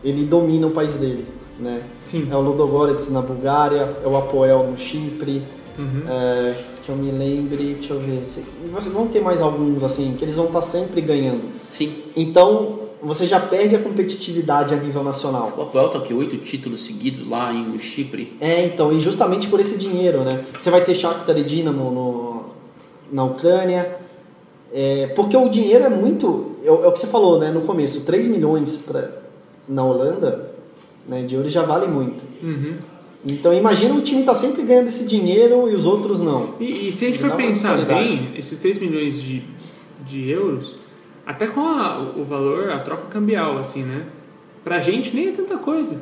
[0.04, 1.26] ele domina o país dele.
[1.60, 1.82] Né?
[2.02, 2.28] Sim.
[2.32, 5.44] É o Ludogorets na Bulgária, é o Apoel no Chipre,
[5.78, 6.04] Uhum.
[6.08, 8.24] é, que eu me lembre, deixa eu ver.
[8.26, 8.44] se-
[8.92, 11.42] vão ter mais alguns assim, que eles vão estar sempre ganhando.
[11.72, 11.96] Sim.
[12.16, 15.52] Então você já perde a competitividade a nível nacional.
[15.58, 18.34] O Apoel tá aqui, oito títulos seguidos lá em Chipre.
[18.40, 20.46] É, então, e justamente por esse dinheiro, né?
[20.60, 22.44] Você vai ter Shakhtar e Dinamo no,
[23.12, 23.98] na Ucrânia,
[24.74, 26.52] é, porque o dinheiro é muito...
[26.64, 29.10] É, o é o que você falou, né, no começo, 3 milhões pra,
[29.68, 30.53] na Holanda,
[31.08, 32.24] né, de euros já vale muito.
[32.42, 32.76] Uhum.
[33.26, 36.56] Então imagina o time tá sempre ganhando esse dinheiro e os outros não.
[36.60, 39.44] E, e se a gente Ele for pensar bem, esses 3 milhões de,
[40.06, 40.76] de euros,
[41.26, 44.04] até com a- o valor, a troca cambial, assim, né?
[44.64, 46.02] Pra gente nem é tanta coisa.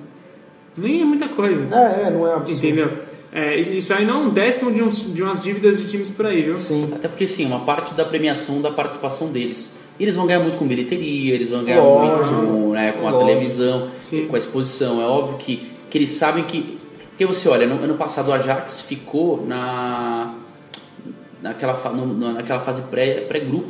[0.76, 1.68] Nem é muita coisa.
[1.76, 2.58] É, é não é absurdo.
[2.58, 2.92] Entendeu?
[3.32, 6.26] É, isso aí não é um décimo de, uns, de umas dívidas de times por
[6.26, 6.58] aí, viu?
[6.58, 6.90] Sim.
[6.94, 9.72] Até porque, sim, uma parte da premiação da participação deles.
[10.02, 12.36] Eles vão ganhar muito com bilheteria, eles vão ganhar Lógico.
[12.36, 14.26] muito com, né, com a televisão, Sim.
[14.28, 15.02] com a exposição.
[15.02, 16.78] É óbvio que, que eles sabem que.
[17.10, 20.36] Porque você olha, no ano passado o Ajax ficou na.
[21.42, 23.70] Naquela, no- naquela fase pré- pré-grupo.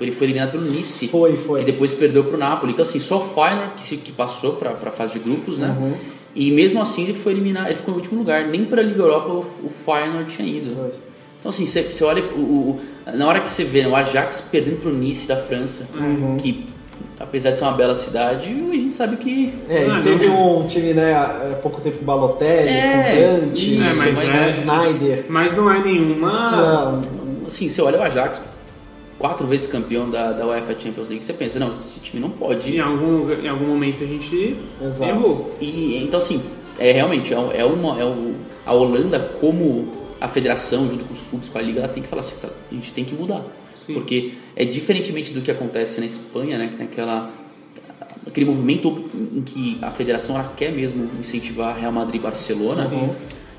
[0.00, 1.06] ele foi eliminado pelo Nice.
[1.06, 1.60] Foi, foi.
[1.60, 2.72] Que depois perdeu pro Napoli.
[2.72, 5.76] Então, assim, só o Feyenoord que, se- que passou pra, pra fase de grupos, né?
[5.78, 5.94] Uhum.
[6.34, 8.48] E mesmo assim ele foi eliminado, ele ficou em último lugar.
[8.48, 10.74] Nem pra Liga Europa o, o Feyenoord tinha ido.
[10.74, 10.90] Foi.
[11.44, 12.80] Então assim, você, você olha o, o-
[13.14, 16.38] na hora que você vê né, o Ajax perdendo pro Nice da França, Uhum.
[16.38, 16.64] que
[17.20, 20.60] apesar de ser uma bela cidade, a gente sabe que É, Ah, teve não.
[20.60, 24.34] um time, né, há pouco tempo com Balotelli, É, com Dante, isso, É, mas, mas-
[24.34, 25.24] é, Snyder.
[25.28, 26.50] mas não é nenhuma.
[26.50, 28.40] Não, assim, você olha o Ajax,
[29.18, 32.74] quatro vezes campeão da, da UEFA Champions League, você pensa, não, esse time não pode.
[32.74, 35.10] Em algum, em algum momento a gente Exato.
[35.10, 35.54] errou.
[35.60, 36.42] E então assim,
[36.78, 38.32] é realmente é, é uma é o,
[38.64, 39.88] a Holanda como
[40.24, 42.48] a federação junto com os clubes com a liga, ela tem que falar assim, tá,
[42.70, 43.42] a gente tem que mudar.
[43.74, 43.92] Sim.
[43.92, 47.30] Porque é diferentemente do que acontece na Espanha, né, que tem aquela
[48.26, 53.10] aquele movimento em que a federação ela quer mesmo incentivar Real Madrid e Barcelona, Sim.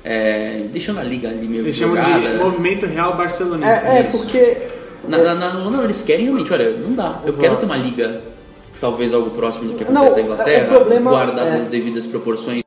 [0.04, 2.38] é, deixando a liga ali meio Eles chamam de jogada.
[2.42, 3.70] movimento real barcelonista.
[3.86, 4.56] É, é porque
[5.08, 7.20] Na, na, na, não, eles querem realmente, olha, não dá.
[7.22, 7.40] Eu Exato.
[7.42, 8.20] quero ter uma liga,
[8.80, 12.04] talvez algo próximo do que Não, acontece na o Inglaterra, problema guardadas é- as devidas
[12.06, 12.62] proporções.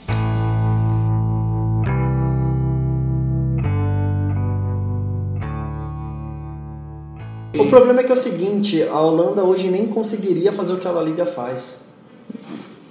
[7.62, 10.88] O problema é que é o seguinte, a Holanda hoje nem conseguiria fazer o que
[10.88, 11.80] a La Liga faz.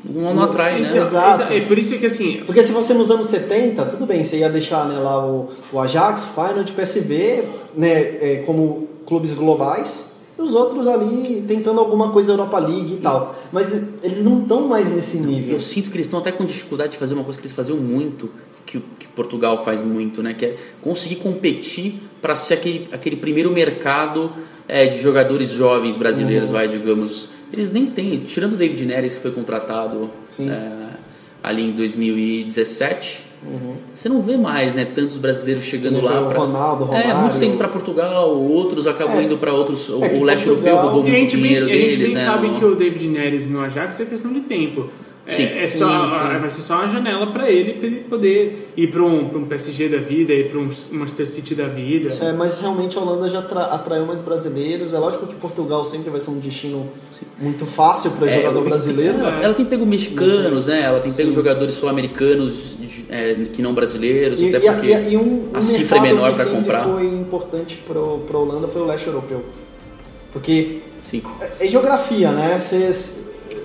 [0.04, 0.96] Não, não atrai, né?
[0.96, 1.52] Exato.
[1.52, 4.48] É por isso que assim, Porque se você nos anos 70, tudo bem, você ia
[4.48, 7.44] deixar né, lá o, o Ajax, Feyenoord, PSV,
[7.76, 12.98] né, é, como clubes globais, e os outros ali tentando alguma coisa Europa League e
[12.98, 13.36] tal.
[13.52, 15.54] Mas eles não estão mais nesse nível.
[15.54, 17.76] Eu sinto que eles estão até com dificuldade de fazer uma coisa que eles faziam
[17.76, 18.30] muito,
[18.64, 20.32] que, que Portugal faz muito, né?
[20.32, 24.32] Que é conseguir competir para ser aquele, aquele primeiro mercado
[24.68, 25.98] é, de jogadores jovens Uhum.
[25.98, 27.28] brasileiros, vai, digamos.
[27.52, 30.88] Eles nem têm, tirando o David Neres que foi contratado é,
[31.42, 33.26] ali em 2017,
[33.94, 34.84] você não vê mais, né?
[34.84, 36.02] Tantos brasileiros chegando Uhum.
[36.04, 36.28] Lá.
[36.28, 37.16] pra- Ronaldo, É, Romário.
[37.20, 39.22] muitos têm ido para Portugal, outros acabam É.
[39.24, 39.88] indo para outros.
[39.88, 42.24] O, É leste europeu roubou muito dinheiro a gente deles, bem né?
[42.24, 44.90] sabe no- que o David Neres no Ajax é questão de tempo.
[45.28, 45.42] É, Sim.
[45.42, 46.38] é Sim, só, sim.
[46.40, 49.44] Vai ser só uma janela para ele, para ele poder ir para um, pra um
[49.44, 52.08] PSG da vida, ir para um Manchester City da vida.
[52.24, 54.94] É, mas realmente a Holanda já atra- atraiu mais brasileiros.
[54.94, 56.88] É lógico que Portugal sempre vai ser um destino
[57.38, 59.18] muito fácil para É, jogador brasileiro.
[59.18, 60.80] Ela, ela tem pego mexicanos, né?
[60.82, 61.34] Ela tem pego Sim.
[61.34, 62.76] jogadores sul-americanos
[63.10, 66.00] é, que não brasileiros, E, até e- porque e- e um, a um cifra é
[66.00, 66.84] menor para comprar.
[66.84, 69.44] foi importante pro, pro Holanda foi o leste europeu.
[70.32, 71.22] Porque Sim.
[71.60, 72.58] é, é geografia, né?
[72.58, 72.90] Você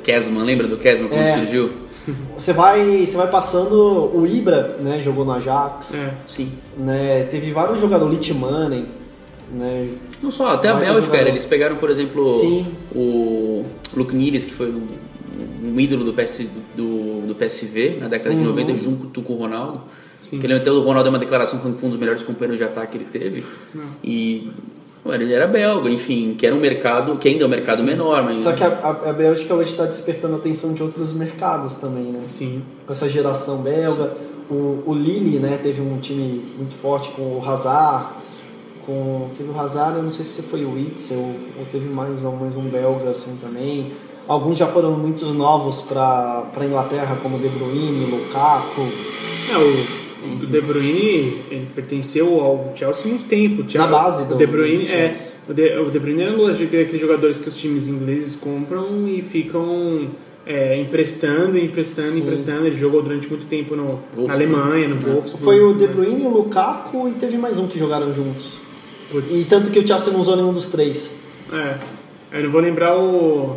[0.03, 1.37] Kesman, lembra do Kesman quando É.
[1.37, 1.71] surgiu?
[2.37, 4.99] você vai, você vai passando o Ibra, né?
[5.01, 6.13] Jogou no Ajax, É.
[6.27, 6.51] Sim.
[6.77, 7.27] né?
[7.31, 8.85] Teve vários jogadores, Litmanen,
[9.53, 9.87] né?
[10.21, 11.29] Não só, até a Bélgica era.
[11.29, 12.65] Eles pegaram, por exemplo, Sim.
[12.93, 13.63] o
[13.95, 14.85] Luke Niles, que foi um,
[15.65, 18.47] um ídolo do, PS, do, do PSV na década de Uhum.
[18.47, 19.81] 90, junto com o Ronaldo.
[20.19, 20.39] Sim.
[20.39, 22.57] Que ele até o Ronaldo deu uma declaração falando que foi um dos melhores companheiros
[22.57, 23.43] de ataque que ele teve.
[24.03, 24.53] E ué,
[25.05, 28.41] ele era belga, enfim, que era um mercado, que ainda é um mercado menor, mas.
[28.41, 32.03] Só que a, a, a Bélgica hoje está despertando a atenção de outros mercados também,
[32.05, 32.21] né?
[32.27, 32.61] Sim.
[32.87, 34.15] Com essa geração belga.
[34.49, 35.59] O, o Lille, né?
[35.61, 38.07] Teve um time muito forte com o Hazard.
[38.85, 42.35] Com, teve o Hazard, eu não sei se foi o Witzel ou teve mais, um-
[42.35, 43.91] mais um belga assim também.
[44.27, 48.81] Alguns já foram muitos novos para a Inglaterra, como De Bruyne, Lukaku.
[49.51, 53.55] É, o, o De Bruyne ele pertenceu ao Chelsea há muito tempo.
[53.69, 55.13] Chelsea- Na base do- o De Bruyne do é
[55.49, 59.21] o De, o De Bruyne é lógico aqueles jogadores que os times ingleses compram e
[59.21, 60.09] ficam
[60.45, 62.19] é, emprestando, emprestando, Sim.
[62.19, 62.67] emprestando.
[62.67, 64.33] Ele jogou durante muito tempo no, na.
[64.33, 65.43] Alemanha, no Wolfsburg.
[65.43, 68.57] Foi o De Bruyne, o Lukaku e teve mais um que jogaram juntos.
[69.11, 71.15] Putz, E tanto que o Chelsea não usou nenhum dos três.
[71.51, 71.77] é,
[72.37, 73.55] eu não vou lembrar o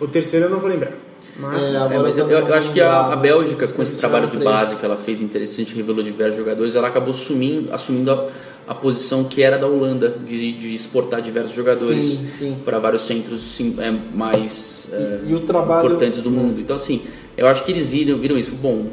[0.00, 0.92] o terceiro, eu não vou lembrar.
[1.40, 4.28] Mas É, É, mas eu, eu não acho que a, a Bélgica, com esse trabalho
[4.28, 8.28] de base que ela fez interessante, revelou diversos jogadores, ela acabou sumindo, assumindo a,
[8.68, 12.20] a posição que era da Holanda, de, de exportar diversos jogadores
[12.64, 16.60] para vários centros sim, é, mais é, E o trabalho- importantes do mundo.
[16.60, 17.02] Então, assim,
[17.36, 18.52] eu acho que eles viram, viram isso.
[18.52, 18.86] Bom,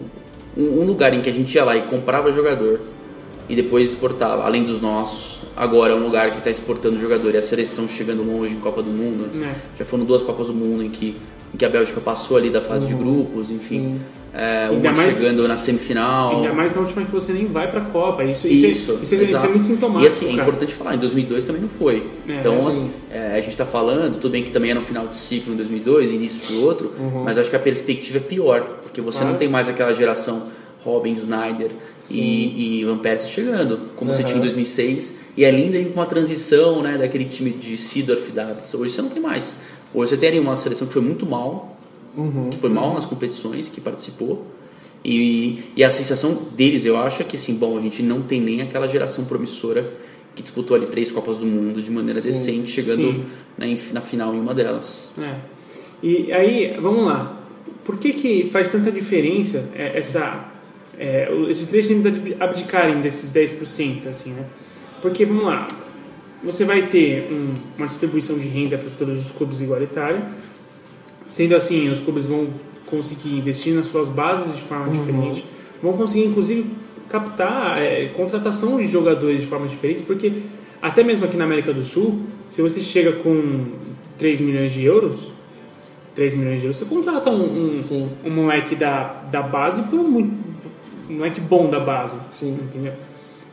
[0.56, 2.80] um, um lugar em que a gente ia lá e comprava jogador
[3.50, 7.38] e depois exportava, além dos nossos, agora é um lugar que está exportando jogador e
[7.38, 9.30] a seleção chegando longe em Copa do Mundo.
[9.44, 9.54] É.
[9.80, 11.16] Já foram duas Copas do Mundo em que,
[11.54, 13.80] em que a Bélgica passou ali da fase de grupos, enfim.
[13.80, 14.02] Sim.
[14.34, 16.36] É, uma mais- chegando na semifinal.
[16.36, 18.24] Ainda mais na última que você nem vai pra Copa.
[18.24, 19.50] Isso, isso, Isso, é, isso, é- isso é exato.
[19.50, 20.04] muito sintomático.
[20.04, 20.42] E assim, é cara.
[20.44, 22.06] importante falar, em 2002 também não foi.
[22.28, 22.68] É, então, sim.
[22.68, 25.54] assim, é, a gente está falando, tudo bem que também era no final de ciclo
[25.54, 27.24] em 2002, início de outro, Uhum.
[27.24, 29.32] mas acho que a perspectiva é pior, porque você Claro.
[29.32, 30.44] não tem mais aquela geração
[30.84, 31.72] Robin, Snyder
[32.10, 34.28] e, e Van Persie chegando, como você Uhum.
[34.28, 38.74] tinha em 2006, e ali ainda com uma transição né, daquele time de Seedorf, Davids.
[38.74, 39.56] Hoje você não tem mais.
[39.94, 41.76] Hoje você tem ali uma seleção que foi muito mal,
[42.16, 42.50] Uhum.
[42.50, 44.46] que foi mal nas competições que participou.
[45.06, 48.42] E, e a sensação deles, eu acho, é que assim, bom, a gente não tem
[48.42, 49.86] nem aquela geração promissora
[50.36, 53.26] que disputou ali três Copas do Mundo de maneira Sim, decente, chegando sim.
[53.58, 55.10] né, na final em uma delas.
[55.20, 55.36] É.
[56.02, 57.40] E aí, vamos lá.
[57.84, 60.52] Por que, que faz tanta diferença é, essa,
[61.00, 64.08] é, esses três times ab- abdicarem desses 10%?
[64.10, 64.46] Assim, né?
[65.02, 65.68] Porque, vamos lá,
[66.44, 70.24] você vai ter um- uma distribuição de renda para todos os clubes igualitária.
[71.28, 72.48] Sendo assim, os clubes vão
[72.86, 75.46] conseguir investir nas suas bases de forma diferente.
[75.84, 76.66] Vão conseguir, inclusive,
[77.10, 80.32] captar é, contratação de jogadores de forma diferente, porque
[80.82, 83.66] até mesmo aqui na América do Sul, se você chega com
[84.18, 85.32] 3 milhões de euros,
[86.16, 90.00] 3 milhões de euros, você contrata um, um, um moleque da, da base por
[91.10, 92.18] um, um moleque bom da base.
[92.30, 92.58] Sim.
[92.64, 92.94] Entendeu?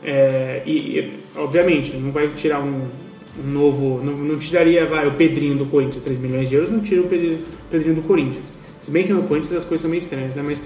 [0.03, 2.87] É, e, obviamente, não vai tirar um,
[3.43, 4.01] um novo.
[4.03, 7.07] Não, não tiraria vai, o Pedrinho do Corinthians, 3 milhões de euros, não tira o
[7.07, 8.53] Pedrinho, do Corinthians.
[8.79, 10.43] Se bem que no Corinthians as coisas são meio estranhas, né?
[10.45, 10.61] Mas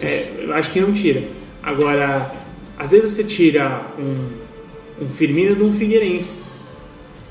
[0.00, 1.22] é, acho que não tira.
[1.62, 2.32] Agora,
[2.78, 6.38] às vezes você tira um, um Firmino de um Figueirense.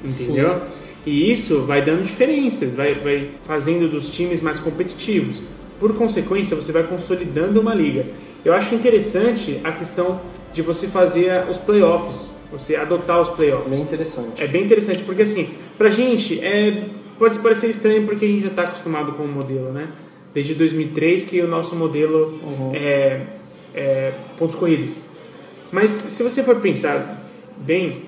[0.03, 0.63] Entendeu?
[1.05, 5.41] E isso vai dando diferenças, vai, vai fazendo dos times mais competitivos.
[5.79, 8.05] Por consequência, você vai consolidando uma liga.
[8.43, 13.69] Eu acho interessante a questão de você fazer os playoffs, você adotar os playoffs.
[13.69, 14.43] Bem interessante.
[14.43, 16.85] É bem interessante, porque assim, pra gente, é,
[17.17, 19.89] pode parecer estranho porque a gente já está acostumado com o modelo, né?
[20.33, 22.39] Desde 2003 que o nosso modelo
[22.73, 23.21] é,
[23.73, 24.97] é pontos corridos.
[25.71, 27.23] Mas se você for pensar
[27.57, 28.03] bem,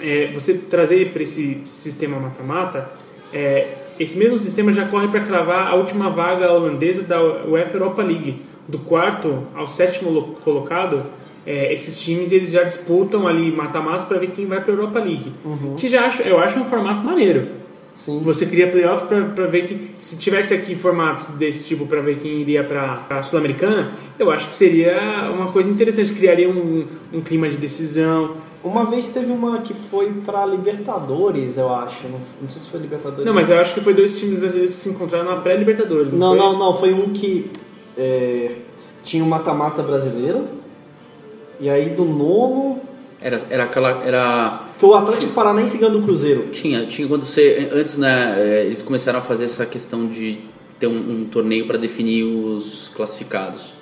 [0.00, 2.90] é, você trazer para esse sistema mata-mata,
[3.32, 8.02] é, esse mesmo sistema já corre para cravar a última vaga holandesa da UEFA Europa
[8.02, 8.42] League.
[8.68, 11.02] Do quarto ao sétimo lo- colocado,
[11.46, 14.98] é, esses times eles já disputam ali mata-matas para ver quem vai para a Europa
[14.98, 15.32] League.
[15.78, 17.56] Que já acho, eu acho um formato maneiro.
[17.94, 18.20] Sim.
[18.22, 22.42] Você cria playoffs para ver que se tivesse aqui formatos desse tipo para ver quem
[22.42, 27.48] iria para a Sul-Americana, eu acho que seria uma coisa interessante, criaria um, um clima
[27.48, 28.36] de decisão.
[28.62, 32.04] Uma vez teve uma que foi pra Libertadores, eu acho.
[32.04, 33.24] Não, não sei se foi Libertadores.
[33.24, 36.12] Não, mas eu acho que foi dois times brasileiros que se encontraram na pré-Libertadores.
[36.12, 36.58] Não, não, isso?
[36.58, 36.74] não.
[36.74, 37.50] Foi um que
[37.98, 38.52] é,
[39.02, 40.46] tinha um mata-mata brasileiro.
[41.60, 42.80] E aí do nono.
[43.20, 44.04] Era, era aquela.
[44.04, 46.48] Era, Que o Atlético Paranaense ganhou do Cruzeiro.
[46.50, 47.68] tinha, tinha quando você.
[47.72, 50.38] Antes, né, é, eles começaram a fazer essa questão de
[50.78, 53.74] ter um, um torneio para definir os classificados.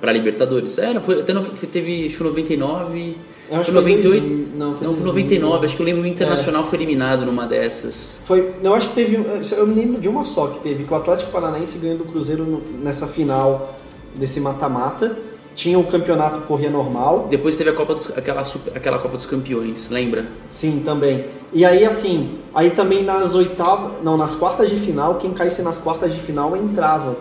[0.00, 0.78] Para Libertadores.
[0.78, 3.16] É, não, foi, até no, teve, acho que 99,
[3.50, 5.06] Eu acho foi que foi 98, 2000, não, foi não, foi 2000.
[5.06, 8.20] 99, acho que eu lembro o Internacional foi eliminado numa dessas.
[8.24, 9.16] Foi, eu acho que teve,
[9.56, 12.44] eu me lembro de uma só que teve, que o Atlético Paranaense ganhou do Cruzeiro
[12.44, 13.76] no- nessa final
[14.14, 15.16] desse mata-mata.
[15.54, 18.42] Tinha o campeonato corria normal, Depois teve a Copa dos, aquela,
[18.76, 20.24] aquela Copa dos Campeões, lembra?
[20.48, 21.24] sim, também.
[21.52, 25.76] E aí assim, aí também nas oitavas, não, nas quartas de final, quem caísse nas
[25.78, 27.16] quartas de final entrava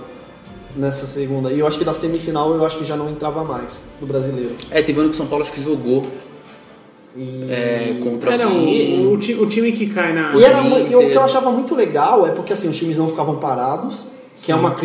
[0.78, 1.52] nessa segunda.
[1.52, 4.56] E eu acho que da semifinal eu acho que já não entrava mais do brasileiro.
[4.70, 6.04] É, teve um ano que o São Paulo acho que jogou
[7.16, 10.36] E, é, contra É, não, o, o, ti- o time que cai na.
[10.36, 13.10] e, era, e o que eu achava muito legal é porque assim, os times não
[13.10, 14.76] ficavam parados, que é uma,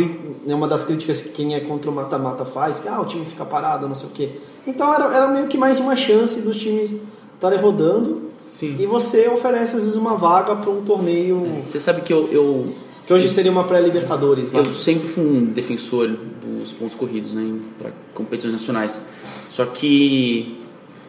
[0.49, 3.27] é uma das críticas que quem é contra o mata-mata faz, que ah, o time
[3.27, 4.29] fica parado, não sei o quê.
[4.67, 6.91] Então era, era meio que mais uma chance dos times
[7.35, 8.77] estarem rodando Sim.
[8.79, 12.73] e você oferece às vezes uma vaga para um torneio Você sabe que eu, eu,
[13.07, 14.53] que hoje seria uma pré-libertadores.
[14.53, 19.01] eu sempre fui um defensor dos pontos corridos né, para competições nacionais.
[19.51, 20.59] Só que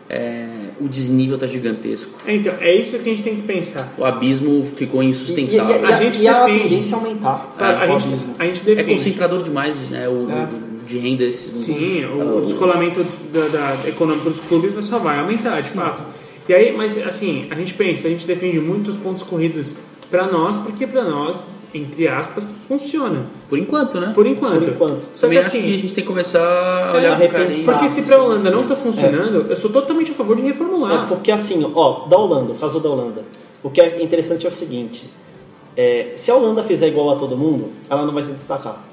[0.10, 0.48] é,
[0.82, 2.12] o desnível tá gigantesco.
[2.26, 3.94] É, então, é isso que a gente tem que pensar.
[3.98, 5.82] O abismo ficou E, e, e, insustentável.
[5.82, 6.70] e A a, gente e a defende.
[6.70, 8.92] tendência é aumentar A, a o gente, a gente É defende.
[8.92, 10.50] concentrador demais né, o, É.
[10.88, 11.24] de renda.
[11.24, 15.70] Esse, Sim, o, o- o descolamento da, da econômico dos clubes só vai aumentar, de
[15.70, 16.04] fato.
[16.50, 19.76] E aí, mas assim, a gente pensa, a gente defende muitos pontos corridos
[20.12, 23.26] pra nós, porque pra nós, entre aspas, funciona.
[23.50, 24.12] Por enquanto, né?
[24.14, 24.60] Por enquanto.
[24.66, 25.02] Por enquanto.
[25.02, 27.28] Só que Também acho assim, que a gente tem que começar a É, olhar com
[27.30, 27.66] carinho.
[27.66, 31.06] porque se pra Holanda não tá funcionando, eu sou totalmente a favor de reformular.
[31.06, 33.24] É porque assim, ó, da Holanda, o caso da Holanda,
[33.64, 35.10] o que é interessante é o seguinte:
[35.76, 38.84] é, se a Holanda fizer igual a todo mundo, ela não vai se destacar.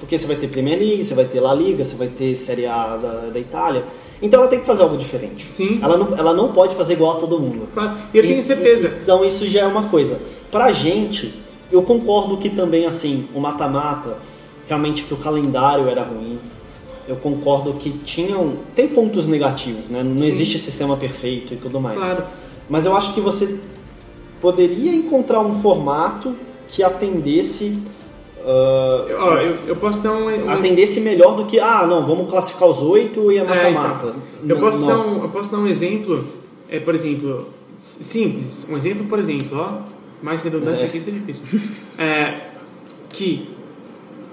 [0.00, 2.66] Porque você vai ter Premier League, você vai ter La Liga, você vai ter Série
[2.66, 3.84] A da, da Itália.
[4.22, 5.46] Então ela tem que fazer algo diferente.
[5.46, 5.80] Sim.
[5.82, 7.68] Ela não, ela não pode fazer igual a todo mundo.
[7.74, 7.96] Claro.
[8.14, 8.92] E eu tenho certeza.
[9.02, 10.20] então isso já é uma coisa.
[10.52, 11.34] Pra gente,
[11.70, 14.18] eu concordo que também assim, o mata-mata,
[14.66, 16.38] realmente pro calendário era ruim.
[17.06, 18.54] Eu concordo que tinham.
[18.74, 20.02] Tem pontos negativos, né?
[20.02, 20.26] Não Sim.
[20.26, 21.96] existe sistema perfeito e tudo mais.
[21.98, 22.24] Claro.
[22.68, 23.58] Mas eu acho que você
[24.42, 26.34] poderia encontrar um formato
[26.68, 27.78] que atendesse.
[28.44, 30.26] ah, Eu- eu, eu posso dar um.
[30.46, 34.06] um atendesse melhor do que, ah, não, vamos classificar os oito e é É, mata-mata.
[34.08, 34.86] então, eu, Não- posso não.
[34.88, 36.24] dar um, eu posso dar um exemplo,
[36.68, 37.46] é, por exemplo,
[37.78, 38.66] simples.
[38.70, 39.78] Um exemplo, por exemplo, ó,
[40.22, 40.86] mais redundância É.
[40.88, 41.44] aqui, isso é difícil.
[41.98, 42.40] É,
[43.10, 43.48] que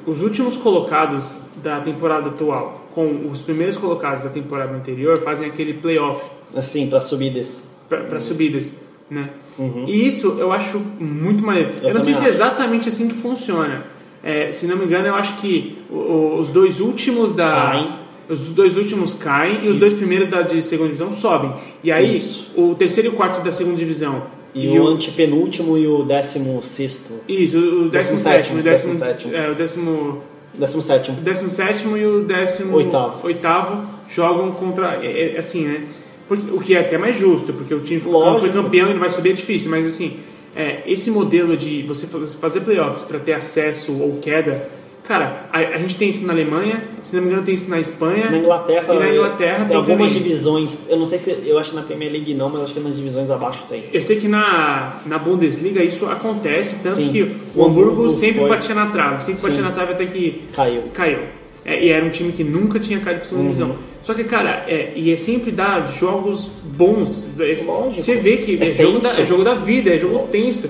[0.05, 5.73] os últimos colocados da temporada atual com os primeiros colocados da temporada anterior fazem aquele
[5.73, 6.23] playoff
[6.55, 7.67] Assim, pra subidas.
[7.89, 8.77] para subidas,
[9.09, 9.29] né?
[9.59, 9.85] Uhum.
[9.87, 11.71] E isso eu acho muito maneiro.
[11.81, 13.85] Eu, Eu não sei se também é exatamente assim que funciona.
[14.23, 17.99] É, se não me engano, eu acho que os dois últimos da Caem.
[18.29, 21.53] os dois últimos caem e os dois primeiros da de segunda divisão sobem.
[21.83, 22.51] E aí Isso.
[22.55, 24.23] o terceiro e o quarto da segunda divisão
[24.55, 27.19] E, o antepenúltimo e o décimo sexto.
[27.27, 29.35] isso, o décimo Décimo sétimo, décimo, sétimo, décimo sétimo.
[29.35, 30.23] é, o décimo
[30.57, 31.17] Décimo sétimo.
[31.17, 33.27] o décimo sétimo e o décimo Oitavo.
[33.27, 35.83] oitavo jogam contra é, é, assim né
[36.27, 38.53] porque, o que é até mais justo porque o time foi Lógico.
[38.53, 40.15] campeão e não vai subir é difícil mas assim
[40.55, 44.69] é, esse modelo de você fa- fazer playoffs para ter acesso ou queda
[45.07, 47.79] cara a, a gente tem isso na Alemanha se não me engano tem isso na
[47.79, 50.23] Espanha Na Inglaterra, e na Inglaterra tem tem algumas também.
[50.23, 50.89] divisões.
[50.89, 51.29] Eu não sei se.
[51.45, 53.85] Eu acho que na Premier League não, mas acho que nas divisões abaixo tem.
[53.93, 57.09] eu sei que na, na Bundesliga isso acontece tanto Sim.
[57.11, 58.49] que o O Hamburgo Hamburgo sempre foi.
[58.49, 59.47] batia na trave sempre Sim.
[59.47, 60.83] batia na trave até que Caiu.
[60.93, 61.19] caiu.
[61.63, 63.51] É, e era um time que nunca tinha caído para segunda Uhum.
[63.53, 63.75] divisão.
[64.03, 67.39] Só que, cara, é, e é sempre dar jogos bons.
[67.39, 67.93] É, Lógico.
[68.03, 70.69] Você vê que é, É jogo da, é jogo da vida, é jogo tenso.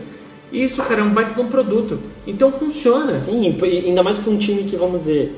[0.63, 1.99] Isso, cara, é um baita de um produto.
[2.25, 3.13] Então funciona.
[3.13, 5.35] Sim, ainda mais para um time que, vamos dizer,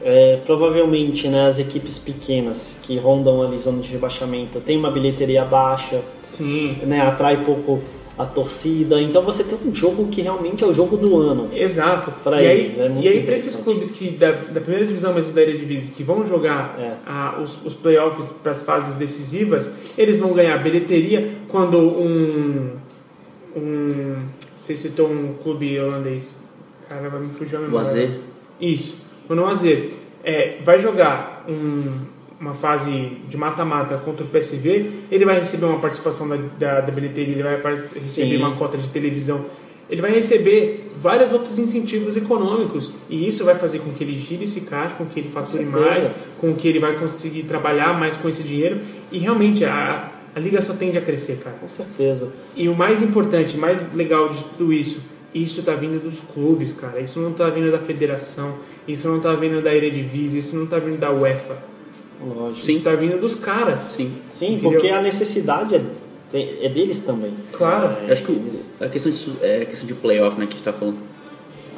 [0.00, 5.44] é, provavelmente né, as equipes pequenas que rondam ali zona de rebaixamento tem uma bilheteria
[5.44, 6.78] baixa, Sim.
[6.84, 7.80] né, atrai pouco
[8.18, 9.00] a torcida.
[9.00, 11.50] Então você tem um jogo que realmente é o jogo do ano.
[11.52, 12.12] Exato.
[12.22, 14.86] Pra e eles, aí, é muito e aí para esses clubes que da, da primeira
[14.86, 16.92] divisão, mas da Eredivisie, que vão jogar É.
[17.06, 22.70] ah, os, os playoffs para as fases decisivas, eles vão ganhar bilheteria quando um.
[23.56, 24.16] um
[24.62, 26.36] você citou um clube holandês.
[26.88, 27.88] Caramba, me fugiu a O memória.
[28.04, 28.10] AZ.
[28.60, 29.02] Isso.
[29.28, 29.64] O AZ
[30.22, 31.90] é, vai jogar um-
[32.40, 36.92] uma fase de mata-mata contra o PSV, ele vai receber uma participação da, da, da
[36.92, 38.36] bilheteria, ele vai receber Sim.
[38.36, 39.46] uma cota de televisão,
[39.90, 44.44] ele vai receber vários outros incentivos econômicos e isso vai fazer com que ele gire
[44.44, 48.28] esse caixa, com que ele fature mais, com que ele vai conseguir trabalhar mais com
[48.28, 51.56] esse dinheiro e realmente a, a liga só tende a crescer, cara.
[51.60, 52.32] Com certeza.
[52.56, 55.00] E o mais importante, mais legal de tudo isso,
[55.34, 57.00] isso tá vindo dos clubes, cara.
[57.00, 58.56] Isso não tá vindo da federação,
[58.86, 61.56] isso não tá vindo da Eredivisie, isso não tá vindo da UEFA.
[62.24, 62.70] Lógico.
[62.70, 63.82] Isso tá vindo dos caras.
[63.96, 64.14] Sim.
[64.28, 64.70] Sim, Entendeu?
[64.72, 65.74] porque a necessidade
[66.32, 67.34] é, é deles também.
[67.52, 67.96] Claro.
[68.06, 70.56] Eu acho que o- a questão de, é, a questão de playoff né, que a
[70.56, 70.98] gente está falando.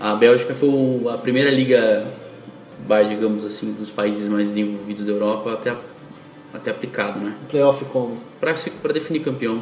[0.00, 0.68] A Bélgica foi
[1.12, 2.06] a primeira liga
[2.86, 5.74] vai, digamos assim, dos países mais desenvolvidos da Europa até,
[6.54, 7.34] até aplicado, né?
[7.48, 8.16] Playoff como?
[8.40, 9.58] Para definir campeão.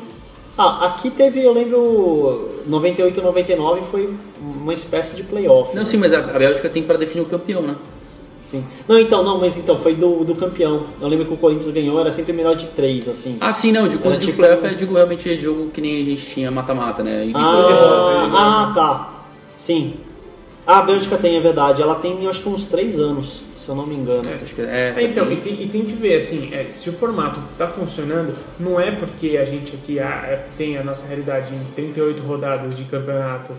[0.57, 5.74] Ah, aqui teve, eu lembro, 98 e 99 foi uma espécie de playoff.
[5.74, 5.86] Não, né?
[5.86, 7.74] sim, mas a, a Bélgica tem para definir o campeão, né?
[8.43, 8.62] Sim.
[8.86, 10.82] Não, então, não, mas então, foi do, do campeão.
[11.01, 13.38] Eu lembro que o Corinthians ganhou, era sempre melhor de três, assim.
[13.40, 16.05] Ah, sim, não, de quando tipo- playoff, eu digo realmente é jogo que nem a
[16.05, 17.26] gente tinha mata-mata, né?
[17.26, 19.24] E Ah, ah, tá.
[19.57, 19.95] Sim.
[20.66, 21.80] Ah, a Bélgica tem, é verdade.
[21.80, 24.23] Ela tem, eu acho que uns três anos, se eu não me engano.
[24.43, 26.93] Acho que é, É, então, e tem, e tem que ver, assim, é, se o
[26.93, 31.55] formato está funcionando, não é porque a gente aqui ah, é, tem a nossa realidade
[31.55, 33.53] em 38 rodadas de campeonato,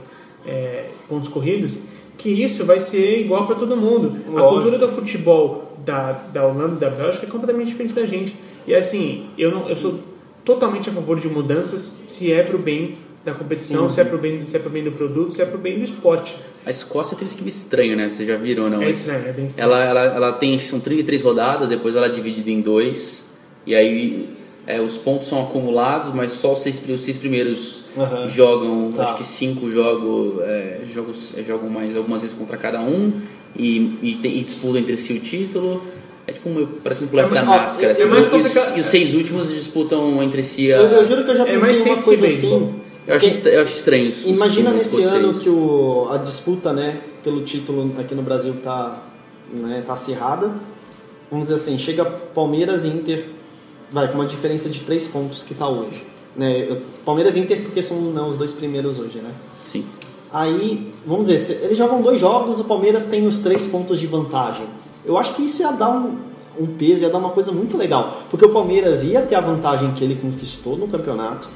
[0.46, 1.80] é, pontos corridos,
[2.18, 4.18] que isso vai ser igual para todo mundo.
[4.28, 4.54] A Lógico.
[4.54, 8.36] cultura do futebol da, da Holanda e da Bélgica é completamente diferente da gente.
[8.68, 10.00] E assim, eu, não, eu sou
[10.44, 14.46] totalmente a favor de mudanças se é pro bem da competição, se é pro bem,
[14.46, 16.36] se é pro bem do produto, se é pro bem do esporte.
[16.66, 18.10] A Escócia tem um esquema estranho, né?
[18.10, 18.82] Vocês já viram, não?
[18.82, 19.72] É estranho, é bem estranho.
[19.72, 23.26] Ela, ela, ela tem, são 33 rodadas, depois ela é dividida em dois,
[23.66, 24.30] e aí
[24.68, 28.28] é, os pontos são acumulados, mas só os seis, os seis primeiros Aham.
[28.28, 29.04] jogam, Tá.
[29.04, 33.14] acho que cinco jogam, é, jogos, é, jogam mais algumas vezes contra cada um,
[33.56, 35.82] e, e, tem- e disputam entre si o título.
[36.26, 38.78] É tipo um, parece um playoff É da mais- NASCAR, é assim, mais e, os,
[38.78, 40.78] e os seis últimos disputam entre si a...
[40.78, 42.76] Eu, eu juro que eu já É pensei mais em uma coisa assim.
[43.06, 47.02] Eu acho, porque- eu acho estranho os Imagina nesse ano que o, a disputa né,
[47.24, 49.04] pelo título aqui no Brasil tá,
[49.54, 50.52] né, tá acirrada.
[51.30, 53.26] Vamos dizer assim, chega Palmeiras e Inter,
[53.92, 56.04] vai, com uma diferença de três pontos que tá hoje.
[56.36, 59.32] Né, Palmeiras e Inter porque são né, os dois primeiros hoje, né?
[59.64, 59.86] Sim.
[60.32, 64.66] Aí, vamos dizer, eles jogam dois jogos, o Palmeiras tem os três pontos de vantagem.
[65.06, 66.18] Eu acho que isso ia dar um,
[66.60, 68.18] um peso, ia dar uma coisa muito legal.
[68.32, 71.48] Porque o Palmeiras ia ter a vantagem que ele conquistou no campeonato,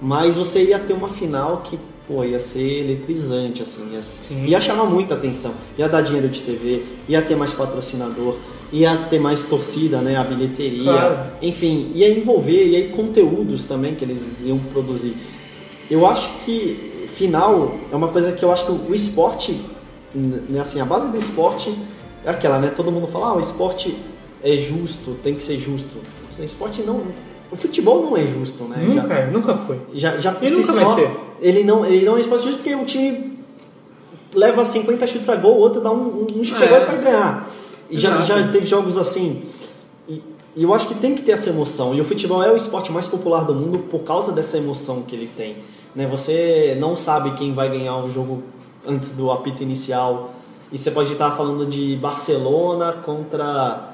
[0.00, 1.78] mas você ia ter uma final que,
[2.08, 3.92] pô, ia ser eletrizante, assim.
[3.92, 4.46] Ia, Sim.
[4.46, 5.52] ia chamar muita atenção.
[5.76, 8.36] Ia dar dinheiro de TV, ia ter mais patrocinador,
[8.72, 10.16] ia ter mais torcida, né?
[10.16, 10.84] A bilheteria.
[10.84, 11.30] Claro.
[11.42, 15.14] Enfim, ia envolver, e aí conteúdos também que eles iam produzir.
[15.90, 19.60] Eu acho que final é uma coisa que eu acho que o esporte,
[20.14, 21.76] né, assim, a base do esporte
[22.24, 22.72] é aquela, né?
[22.74, 23.96] Todo mundo fala, ah, o esporte
[24.42, 25.98] é justo, tem que ser justo.
[26.38, 27.02] O esporte não,
[27.50, 28.76] o futebol não é justo, né?
[28.94, 29.78] Já- Nunca, nunca foi.
[29.94, 31.10] já, já E nunca só, vai ser.
[31.40, 33.38] Ele não, ele não é esporte justo porque o time
[34.34, 36.84] leva 50 chutes a gol, o outro dá um, um chute a gol É.
[36.84, 37.50] para ganhar.
[37.90, 38.24] E já, Exato.
[38.26, 39.42] já teve jogos assim.
[40.08, 40.22] E,
[40.56, 41.94] e eu acho que tem que ter essa emoção.
[41.94, 45.16] E o futebol é o esporte mais popular do mundo por causa dessa emoção que
[45.16, 45.56] ele tem.
[45.94, 46.06] Né?
[46.06, 48.42] Você não sabe quem vai ganhar o jogo
[48.86, 50.34] antes do apito inicial.
[50.70, 53.88] E você pode estar falando de Barcelona contra,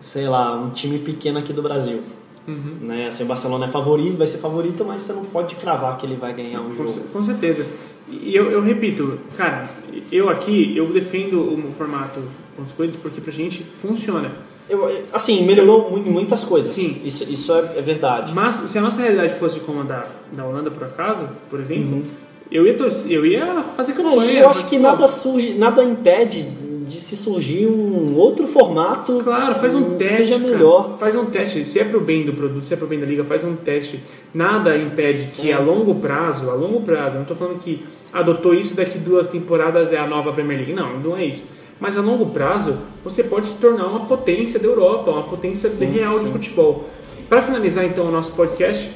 [0.00, 2.00] sei lá, um time pequeno aqui do Brasil.
[2.46, 2.76] Uhum.
[2.82, 3.06] Né?
[3.08, 6.16] Assim, o Barcelona é favorito, vai ser favorito, mas você não pode cravar que ele
[6.16, 7.08] vai ganhar o Com, jogo.
[7.12, 7.66] com certeza.
[8.08, 9.68] E eu, eu repito, cara,
[10.12, 12.20] eu aqui, eu defendo o formato
[12.56, 14.30] pontos corridos porque pra gente funciona.
[14.68, 16.72] Eu, assim, melhorou muitas coisas.
[16.72, 17.00] Sim.
[17.04, 18.32] Isso, isso é, é verdade.
[18.34, 21.96] Mas se a nossa realidade fosse como a da, da Holanda, por acaso, por exemplo,
[21.98, 22.02] Uhum.
[22.50, 24.40] eu, ia torcer, eu ia fazer Não, campanha.
[24.40, 26.42] eu acho que nada surge, nada impede
[26.86, 30.16] de se surgir um outro formato Claro, faz um teste.
[30.24, 30.50] seja cara.
[30.52, 30.96] melhor.
[30.98, 31.64] Faz um teste.
[31.64, 34.00] Se é pro bem do produto, se é pro bem da liga, faz um teste.
[34.32, 35.54] Nada impede que É.
[35.54, 39.26] a longo prazo, a longo prazo, eu não tô falando que adotou isso daqui duas
[39.28, 40.72] temporadas é a nova Premier League.
[40.72, 41.42] Não, não é isso.
[41.80, 45.86] Mas a longo prazo, você pode se tornar uma potência da Europa, uma potência Sim,
[45.86, 46.32] real de sim.
[46.32, 46.88] futebol.
[47.28, 48.90] Para finalizar então o nosso podcast,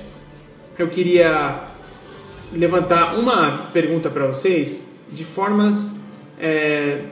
[0.79, 1.65] eu queria
[2.53, 5.97] levantar uma pergunta para vocês de formas
[6.39, 7.03] é,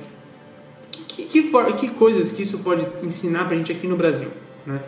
[1.18, 4.28] que, que, for- que coisas que isso pode ensinar pra gente aqui no Brasil,
[4.66, 4.80] né?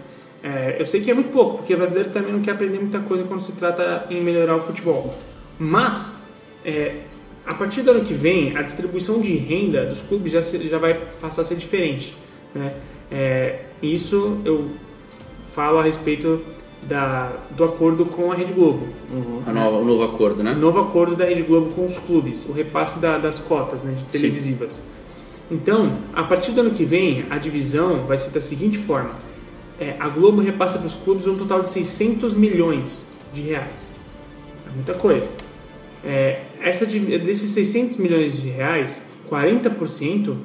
[0.43, 2.99] É, eu sei que é muito pouco, porque o brasileiro também não quer aprender muita
[3.01, 5.15] coisa quando se trata em melhorar o futebol.
[5.59, 6.19] Mas,
[6.65, 7.01] é,
[7.45, 10.79] a partir do ano que vem, a distribuição de renda dos clubes já, se- já
[10.79, 12.17] vai passar a ser diferente,
[12.55, 12.73] né?
[13.13, 14.71] É, isso eu
[15.49, 16.41] falo a respeito
[16.85, 18.87] da, do acordo com a Rede Globo.
[19.47, 20.55] A nova, o novo acordo, né?
[20.55, 24.83] Novo acordo da Rede Globo com os clubes, o repasse da- das cotas né, televisivas.
[25.51, 29.11] Então, a partir do ano que vem, a divisão vai ser da seguinte forma:
[29.79, 33.93] É, a Globo repassa para os clubes um total de 600 milhões de reais.
[34.67, 35.29] É muita coisa.
[36.05, 40.37] É, essa, desses 600 milhões de reais, 40%,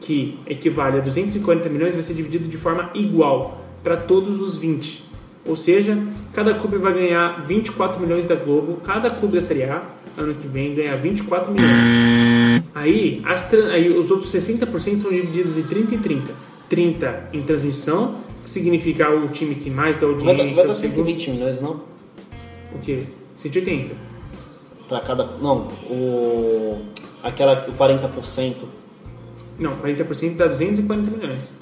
[0.00, 5.04] que equivale a 240 milhões, vai ser dividido de forma igual para todos os 20.
[5.46, 5.98] Ou seja,
[6.32, 9.82] cada clube vai ganhar 24 milhões da Globo, cada clube da Série A,
[10.16, 12.33] ano que vem, ganha 24 milhões.
[12.74, 16.32] Aí, as aí os outros 60% são divididos em 30 e 30.
[16.68, 20.70] 30 em transmissão, que significa o time que mais dá Vai, dar- audiência, vai dar
[20.72, 21.06] o segundo...
[21.06, 21.80] 120 milhões, não?
[22.74, 23.04] O quê?
[23.36, 23.94] 180.
[24.88, 25.24] Pra cada.
[25.40, 26.82] Não, o.
[27.22, 27.66] Aquela.
[27.68, 28.54] O 40%.
[29.58, 31.54] Não, 40% dá 240 milhões.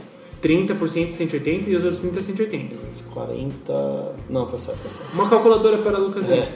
[0.43, 2.77] 30% 180 e os outros 30 180.
[3.15, 4.13] 40.
[4.29, 5.13] Não, tá certo, tá certo.
[5.15, 6.49] Uma calculadora para Lucas É.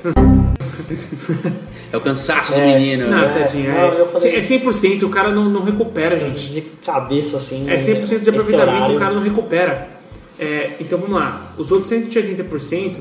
[1.93, 2.77] É o cansaço do É.
[2.79, 3.09] menino.
[3.09, 3.29] Não, né?
[3.43, 3.71] tadinho.
[3.73, 6.53] não, eu falei- É, é 100%, o cara não, não recupera, gente.
[6.53, 7.69] De cabeça assim.
[7.71, 8.97] É 100% de esse aproveitamento, horário.
[8.97, 9.89] o cara não recupera.
[10.39, 11.55] É, então vamos lá.
[11.57, 12.97] Os outros 180%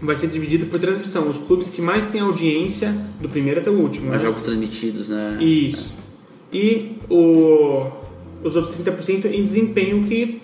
[0.00, 1.28] vai ser dividido por transmissão.
[1.28, 4.10] Os clubes que mais têm audiência, do primeiro até o último.
[4.12, 4.18] Né?
[4.20, 5.36] jogos transmitidos, né?
[5.40, 5.92] Isso.
[6.52, 7.86] E o,
[8.44, 10.40] os outros 30% em desempenho que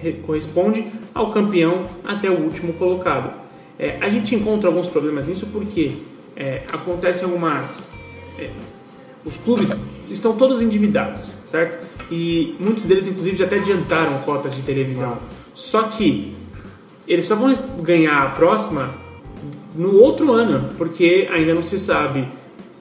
[0.00, 0.84] re- corresponde
[1.14, 3.47] ao campeão até o último colocado.
[3.78, 5.92] É, a gente encontra alguns problemas nisso porque
[6.36, 7.92] é, acontecem algumas.
[8.38, 8.50] é,
[9.24, 9.74] os clubes
[10.10, 11.84] estão todos endividados, certo?
[12.10, 15.18] E muitos deles, inclusive, já até adiantaram cotas de televisão.
[15.54, 16.34] Só que
[17.06, 17.52] eles só vão
[17.82, 18.94] ganhar a próxima
[19.74, 22.28] no outro ano, porque ainda não se sabe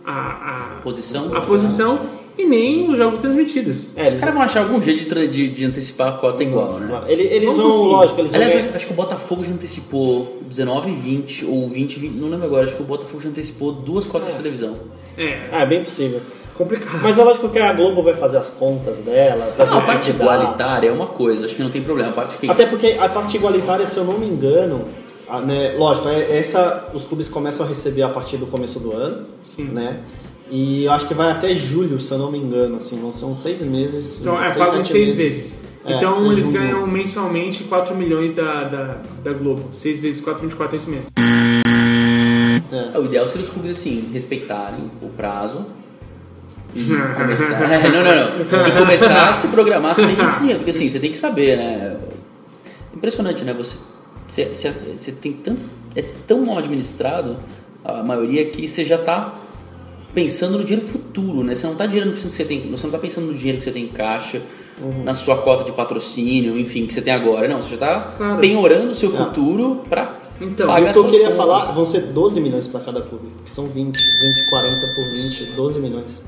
[0.06, 1.36] a, a Posição.
[1.36, 2.00] a posição
[2.38, 3.96] e nem os jogos transmitidos.
[3.98, 6.72] É, Os eles, caras vão achar algum jeito de, de, de antecipar a cota igual,
[6.80, 7.02] né?
[7.08, 7.88] Ele- eles vão, conseguir.
[7.90, 8.42] lógico, eles vão.
[8.42, 12.12] Aliás, eu acho que o Botafogo já antecipou 19 e 20, ou 20 e 20,
[12.14, 14.76] não lembro agora, acho que o Botafogo já antecipou duas cotas de televisão.
[15.18, 16.22] É, Ah, é bem possível.
[16.56, 17.00] complicado.
[17.04, 19.54] Mas é lógico que a Globo vai fazer as contas dela.
[19.56, 22.10] pra ver A parte igualitária é uma coisa, acho que não tem problema.
[22.10, 22.50] A parte que.
[22.50, 24.86] Até porque a parte igualitária, se eu não me engano,
[25.28, 28.94] a- né, lógico, é- essa os clubes começam a receber a partir do começo do
[28.94, 29.66] ano, Sim.
[29.66, 30.00] né?
[30.50, 33.26] E eu acho que vai até julho, se eu não me engano, assim, vão ser
[33.26, 34.22] uns seis meses.
[34.22, 35.16] Então, é, seis, pagam seis meses.
[35.16, 35.60] vezes.
[35.86, 36.60] É, então, eles julho.
[36.60, 39.70] ganham mensalmente 4 milhões da, da, da Globo.
[39.74, 41.12] 6 vezes 4, 24 é isso mesmo.
[42.72, 45.66] É, o ideal seria os clubes assim, respeitarem o prazo
[46.76, 46.86] e
[47.16, 47.72] começar.
[47.72, 48.68] É, não, não, não.
[48.68, 50.60] E começar a se programar sem esse dinheiro.
[50.60, 51.98] Porque assim, você tem que saber, né?
[52.94, 53.54] Impressionante, né?
[53.54, 53.78] Você,
[54.28, 55.58] você, você, você tem tão.
[55.96, 57.38] É tão mal administrado
[57.84, 59.34] a maioria que você já está
[60.18, 61.54] pensando no dinheiro futuro, né?
[61.54, 63.70] Você não está dinheiro que você tem, você não tá pensando no dinheiro que você
[63.72, 64.42] tem em caixa,
[65.04, 67.48] na sua cota de patrocínio, enfim, que você tem agora.
[67.48, 68.40] Não, você já está Claro.
[68.40, 71.38] penhorando o seu futuro para Então, pagar O que eu queria contas.
[71.38, 75.80] falar vão ser 12 milhões para cada clube, que são 20, 240 por 20, 12
[75.80, 76.24] milhões.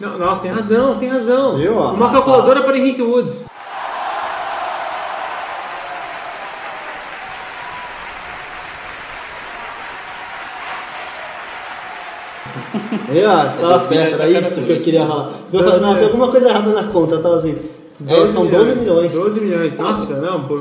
[0.00, 1.58] Não, nossa, tem razão, tem razão.
[1.58, 1.72] Viu?
[1.74, 3.44] Uma calculadora para Henrique Woods.
[13.18, 15.32] Eu, ah, você tava É, certo, era isso que eu queria falar.
[15.52, 17.56] Eu falei, não, tem alguma coisa errada na conta, eu tava assim.
[18.06, 19.12] É, são 12 milhões.
[19.12, 19.76] 12 milhões.
[19.78, 20.60] Nossa, não, pô.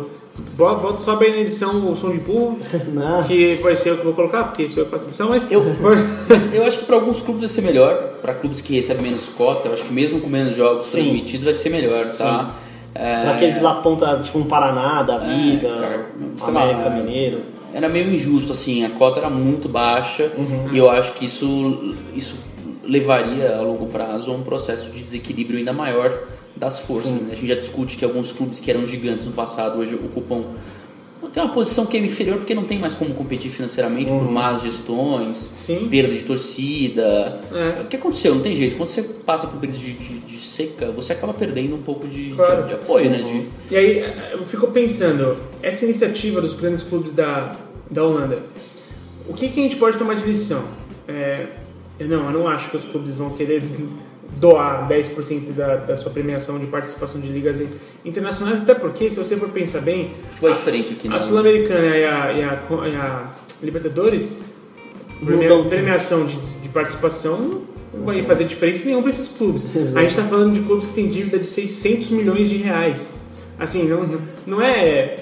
[0.58, 2.60] Bota, só bem na edição o som de pool,
[2.94, 3.24] Não.
[3.24, 5.44] que vai ser eu que vou colocar, porque sou eu faço a edição, mas.
[5.50, 5.64] Eu,
[6.52, 9.70] eu acho que para alguns clubes vai ser melhor, para clubes que recebem menos cota,
[9.70, 11.04] eu acho que mesmo com menos jogos Sim.
[11.04, 12.52] transmitidos vai ser melhor, tá?
[12.94, 16.06] É, Pra aqueles lá ponta, tipo um Paraná, da Vida, cara,
[16.38, 16.90] sei lá, América é.
[17.02, 17.40] Mineiro.
[17.76, 20.32] Era meio injusto, assim, a cota era muito baixa
[20.72, 22.38] e eu acho que isso, isso
[22.82, 26.24] levaria a longo prazo a um processo de desequilíbrio ainda maior
[26.56, 27.12] das forças.
[27.24, 27.30] né?
[27.34, 30.46] A gente já discute que alguns clubes que eram gigantes no passado hoje ocupam
[31.36, 34.62] tem uma posição que é inferior porque não tem mais como competir financeiramente por más
[34.62, 35.88] gestões, Sim.
[35.90, 37.42] perda de torcida.
[37.54, 37.82] É.
[37.82, 38.34] O que aconteceu?
[38.34, 38.78] Não tem jeito.
[38.78, 42.30] Quando você passa por período de, de- de seca, você acaba perdendo um pouco de,
[42.30, 42.66] de- Claro.
[42.66, 43.18] de apoio, né?
[43.18, 47.56] De, E aí eu fico pensando, essa iniciativa dos grandes clubes da,
[47.92, 48.40] da Holanda,
[49.28, 50.64] o que, que a gente pode tomar de lição?
[51.08, 51.48] É,
[52.00, 53.62] eu não, eu não acho que os clubes vão querer
[54.36, 57.68] doar 10% da, da sua premiação de participação de ligas in-
[58.04, 62.04] internacionais, até porque, se você for pensar bem, futebol é diferente aqui, a Sul-Americana e
[62.06, 63.32] a, e, a, e a
[63.64, 64.32] Libertadores,
[65.24, 67.62] premia- premiação de, de participação
[67.94, 69.66] não vai fazer diferença nenhuma para esses clubes.
[69.96, 73.14] A gente está falando de clubes que têm dívida de 600 milhões de reais.
[73.58, 75.18] Assim, não, não é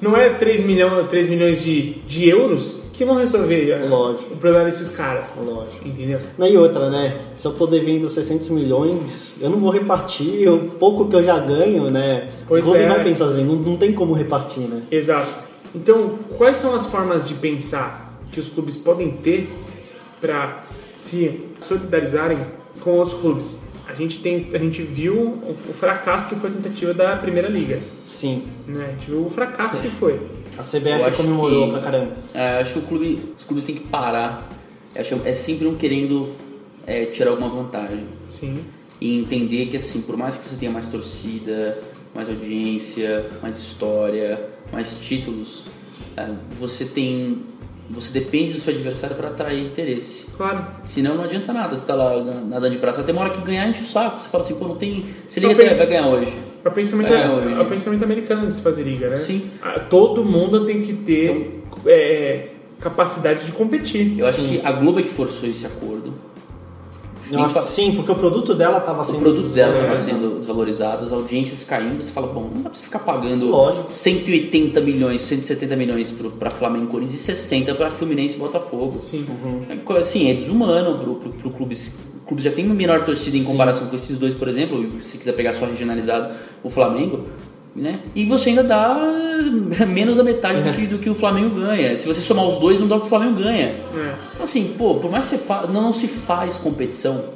[0.00, 4.34] não é 3, milhão, 3 milhões de, de euros que vão resolver a- Lógico.
[4.34, 5.34] o problema desses caras.
[5.36, 5.86] Lógico.
[5.86, 6.20] Entendeu?
[6.38, 7.18] Não, E outra, né?
[7.34, 11.38] Se eu tô devendo 600 milhões, eu não vou repartir o pouco que eu já
[11.38, 12.28] ganho, né?
[12.46, 12.88] Pois o clube é.
[12.88, 14.82] vai pensar assim, não, não tem como repartir, né?
[14.90, 15.28] Exato.
[15.74, 19.52] Então, quais são as formas de pensar que os clubes podem ter
[20.20, 20.62] para
[20.96, 22.38] se solidarizarem
[22.80, 23.60] com os clubes?
[23.88, 27.48] A gente, tem, a gente viu o, o fracasso que foi a tentativa da Primeira
[27.48, 27.80] Liga.
[28.06, 28.44] Sim.
[28.66, 28.86] Né?
[28.88, 30.18] A gente viu o fracasso que foi.
[30.58, 32.12] A CBF comemorou que- pra caramba.
[32.32, 34.48] É, acho que o clube, os clubes têm que parar.
[34.96, 36.34] Acho- é sempre um querendo
[36.86, 38.04] é, tirar alguma vantagem.
[38.28, 38.60] Sim.
[39.00, 41.78] E entender que, assim, por mais que você tenha mais torcida,
[42.14, 44.38] mais audiência, mais história,
[44.72, 45.64] mais títulos,
[46.16, 46.28] é,
[46.60, 47.42] você tem.
[47.90, 50.26] Você depende do seu adversário para atrair interesse.
[50.36, 50.64] Claro.
[50.84, 51.76] Senão não adianta nada.
[51.76, 53.00] Você tá lá nadando de braço.
[53.00, 54.20] Até uma hora que ganhar, enche o saco.
[54.20, 55.04] Você fala assim, pô, não tem.
[55.28, 56.32] Você liga até, vai ganhar hoje.
[56.64, 57.54] É o pensamento, É, hoje.
[57.54, 59.18] é o pensamento americano de se fazer liga, né?
[59.18, 59.50] Sim.
[59.60, 62.48] Ah, Todo mundo tem que ter é,
[62.80, 64.18] capacidade de competir.
[64.18, 66.14] Eu acho que a Globo é que forçou esse acordo.
[67.26, 69.18] Que sim, porque o produto dela estava O sendo.
[69.20, 70.20] produto dela estava desvalorizado.
[70.26, 73.90] sendo desvalorizado, as audiências caindo, você fala, bom, não dá pra você ficar pagando Lógico.
[73.90, 79.00] 180 milhões, 170 milhões pro, pra Flamengo e Corinthians e 60 pra Fluminense e Botafogo.
[79.00, 79.26] Sim.
[79.70, 81.74] É co- Assim, é desumano pro, pro, pro clube.
[82.22, 83.46] O clube já tem uma menor torcida em Sim.
[83.46, 86.34] comparação com esses dois, por exemplo, se quiser pegar só regionalizado,
[86.64, 87.26] o Flamengo,
[87.76, 88.00] né?
[88.14, 88.96] E você ainda dá
[89.86, 91.96] menos da metade do, que, do que o Flamengo ganha.
[91.96, 93.80] Se você somar os dois, não dá o que o Flamengo ganha.
[93.94, 94.14] É.
[94.42, 95.66] Assim, pô, por mais que você fa...
[95.66, 97.34] não, não se faz competição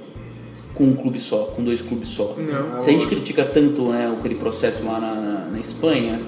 [0.75, 2.35] com um clube só, com dois clubes só.
[2.37, 2.81] Não.
[2.81, 6.21] Se a gente critica tanto né, aquele processo lá na, na Espanha,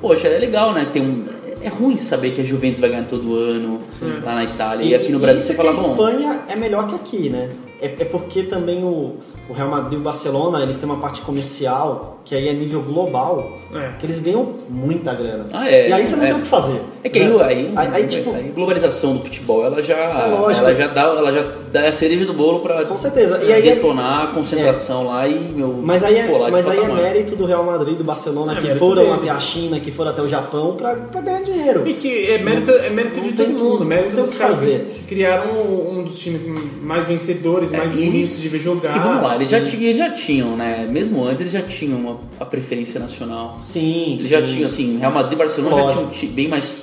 [0.00, 0.88] poxa, é legal, né?
[0.92, 1.26] Tem um,
[1.62, 3.80] é ruim saber que a Juventus vai ganhar todo ano
[4.24, 4.84] lá na Itália.
[4.84, 5.90] E, aqui no Brasil isso você é que fala, a bom.
[5.90, 7.50] Espanha é melhor que aqui, né?
[7.80, 9.16] É, é porque também o,
[9.48, 12.82] o Real Madrid e o Barcelona, eles têm uma parte comercial, que aí é nível
[12.82, 13.92] global, É.
[13.98, 15.44] que eles ganham muita grana.
[15.50, 16.26] Ah, é, e aí você não é.
[16.26, 16.78] tem o que fazer.
[17.02, 17.42] É que aí, né?
[17.42, 21.32] aí, aí, aí, tipo, a globalização do futebol, ela já, É ela já dá, ela
[21.32, 23.42] já dá a cereja do bolo pra Com certeza.
[23.42, 26.86] E aí é- detonar a concentração lá e meu Mas aí, é, mas aí é
[26.88, 29.18] mérito do Real Madrid e do Barcelona, É que foram deles.
[29.20, 31.88] até a China, que foram até o Japão, pra, pra ganhar dinheiro.
[31.88, 34.90] E que é mérito, é mérito de Não todo mundo, mérito dos caras fazer.
[34.94, 36.44] que criaram um dos times
[36.82, 38.96] mais vencedores, mais É, bonitos de ver jogar.
[38.96, 40.86] E vamos lá, eles já, tinham, eles já tinham, né?
[40.90, 43.56] Mesmo antes, eles já tinham uma, a preferência nacional.
[43.60, 44.28] Sim, Eles sim.
[44.28, 46.00] já tinham, assim, Real Madrid e Barcelona já Lógico.
[46.02, 46.82] tinham ti- bem mais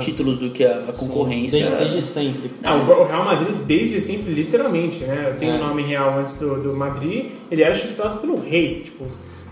[0.00, 1.58] títulos do que a, a Sim, concorrência.
[1.58, 2.50] Desde, desde sempre.
[2.64, 5.32] Ah, o Real Madrid desde sempre, literalmente, né?
[5.32, 5.60] Eu tenho o É.
[5.60, 9.04] nome real antes do, do Madrid, ele era chancellado pelo rei, tipo...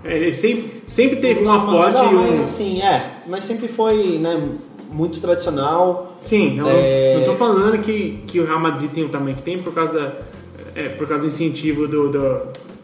[0.02, 2.30] Ele sempre, sempre teve um aporte e Não, um...
[2.30, 3.06] mas assim, é.
[3.26, 4.48] Mas sempre foi, né,
[4.90, 6.16] muito tradicional.
[6.20, 7.16] Sim, não, É.
[7.18, 9.92] não tô falando que, que o Real Madrid tem o tamanho que tem por causa,
[9.92, 10.12] da,
[10.74, 12.42] é, por causa do incentivo do, do-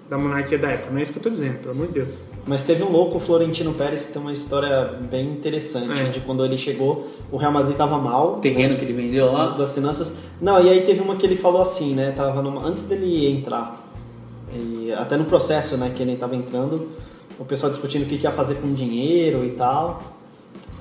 [0.08, 0.90] da monarquia da época.
[0.92, 2.14] Não é isso que eu tô dizendo, pelo amor de Deus.
[2.46, 6.04] Mas teve um louco, o Florentino Pérez, que tem uma história bem interessante É.
[6.10, 8.34] de quando ele chegou, o Real Madrid tava mal.
[8.34, 9.48] O terreno que ele vendeu lá.
[9.48, 10.14] das finanças.
[10.40, 12.12] Não, e aí teve uma que ele falou assim, né?
[12.12, 13.84] Tava numa, antes dele entrar,
[14.52, 16.88] e até no processo, né, que ele estava entrando,
[17.38, 20.00] o pessoal discutindo o que, que ia fazer com o dinheiro e tal.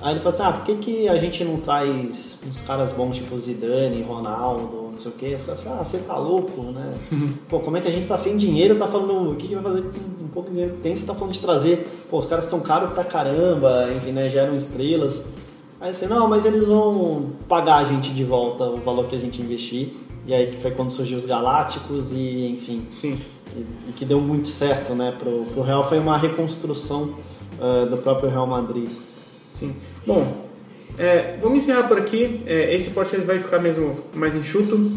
[0.00, 3.16] Aí ele falou assim, ah, por que, que a gente não traz uns caras bons
[3.16, 5.34] tipo Zidane, Ronaldo, não sei o quê?
[5.34, 6.94] Os caras falaram, ah, você tá louco, né?
[7.48, 9.62] Pô, como é que a gente tá sem dinheiro, tá falando, o que, que vai
[9.62, 10.94] fazer com um pouco de dinheiro que tem?
[10.94, 14.56] Você tá falando de trazer, pô, os caras são caros pra caramba, enfim, né, geram
[14.56, 15.28] estrelas.
[15.80, 19.18] Aí você, não, mas eles vão pagar a gente de volta o valor que a
[19.18, 19.94] gente investir.
[20.26, 23.18] E aí que foi quando surgiu os Galácticos e, enfim, Sim.
[23.54, 25.82] e, e que deu muito certo, né, pro, pro Real.
[25.84, 27.14] Foi uma reconstrução
[27.60, 28.90] ah, do próprio Real Madrid.
[29.58, 29.74] Sim.
[30.06, 30.46] Bom,
[30.98, 32.42] é, vamos encerrar por aqui.
[32.46, 34.92] É, esse podcast vai ficar mesmo mais enxuto,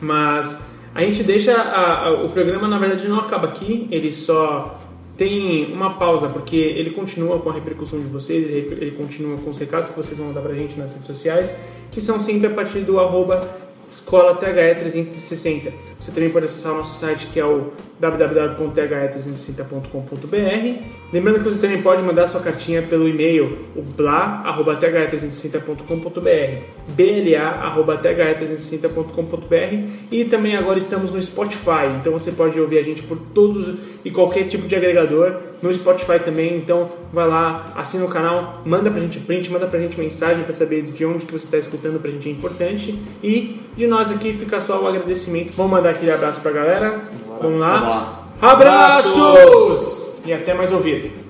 [0.00, 0.62] mas
[0.94, 3.88] a gente deixa a- a- o programa na verdade não acaba aqui.
[3.90, 4.78] Ele só
[5.16, 9.50] tem uma pausa porque ele continua com a repercussão de vocês, ele, ele continua com
[9.50, 11.52] os recados que vocês vão mandar pra gente nas redes sociais,
[11.90, 13.48] que são sempre a partir do arroba
[13.90, 15.72] Escola THE 360.
[15.98, 20.82] Você também pode acessar o nosso site que é o www.the360.com.br.
[21.12, 30.54] Lembrando que você também pode mandar sua cartinha pelo e-mail, o bla.the360.com.br, bla.the360.com.br e também
[30.56, 34.68] agora estamos no Spotify, então você pode ouvir a gente por todos e qualquer tipo
[34.68, 39.50] de agregador no Spotify também, então vai lá, assina o canal, manda pra gente print,
[39.50, 42.32] manda pra gente mensagem para saber de onde que você está escutando, pra gente é
[42.32, 45.52] importante e de nós aqui fica só o agradecimento.
[45.56, 47.00] Vamos mandar aquele abraço pra galera.
[47.40, 47.72] Vamos lá.
[47.72, 48.24] Vamos lá.
[48.40, 50.14] Abraços!
[50.24, 51.27] E até mais ouvir.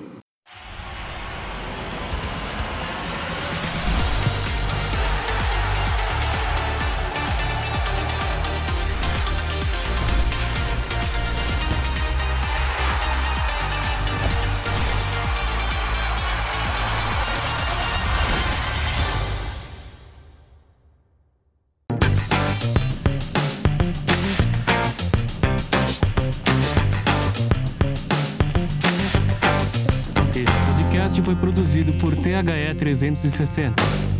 [32.79, 34.18] 360.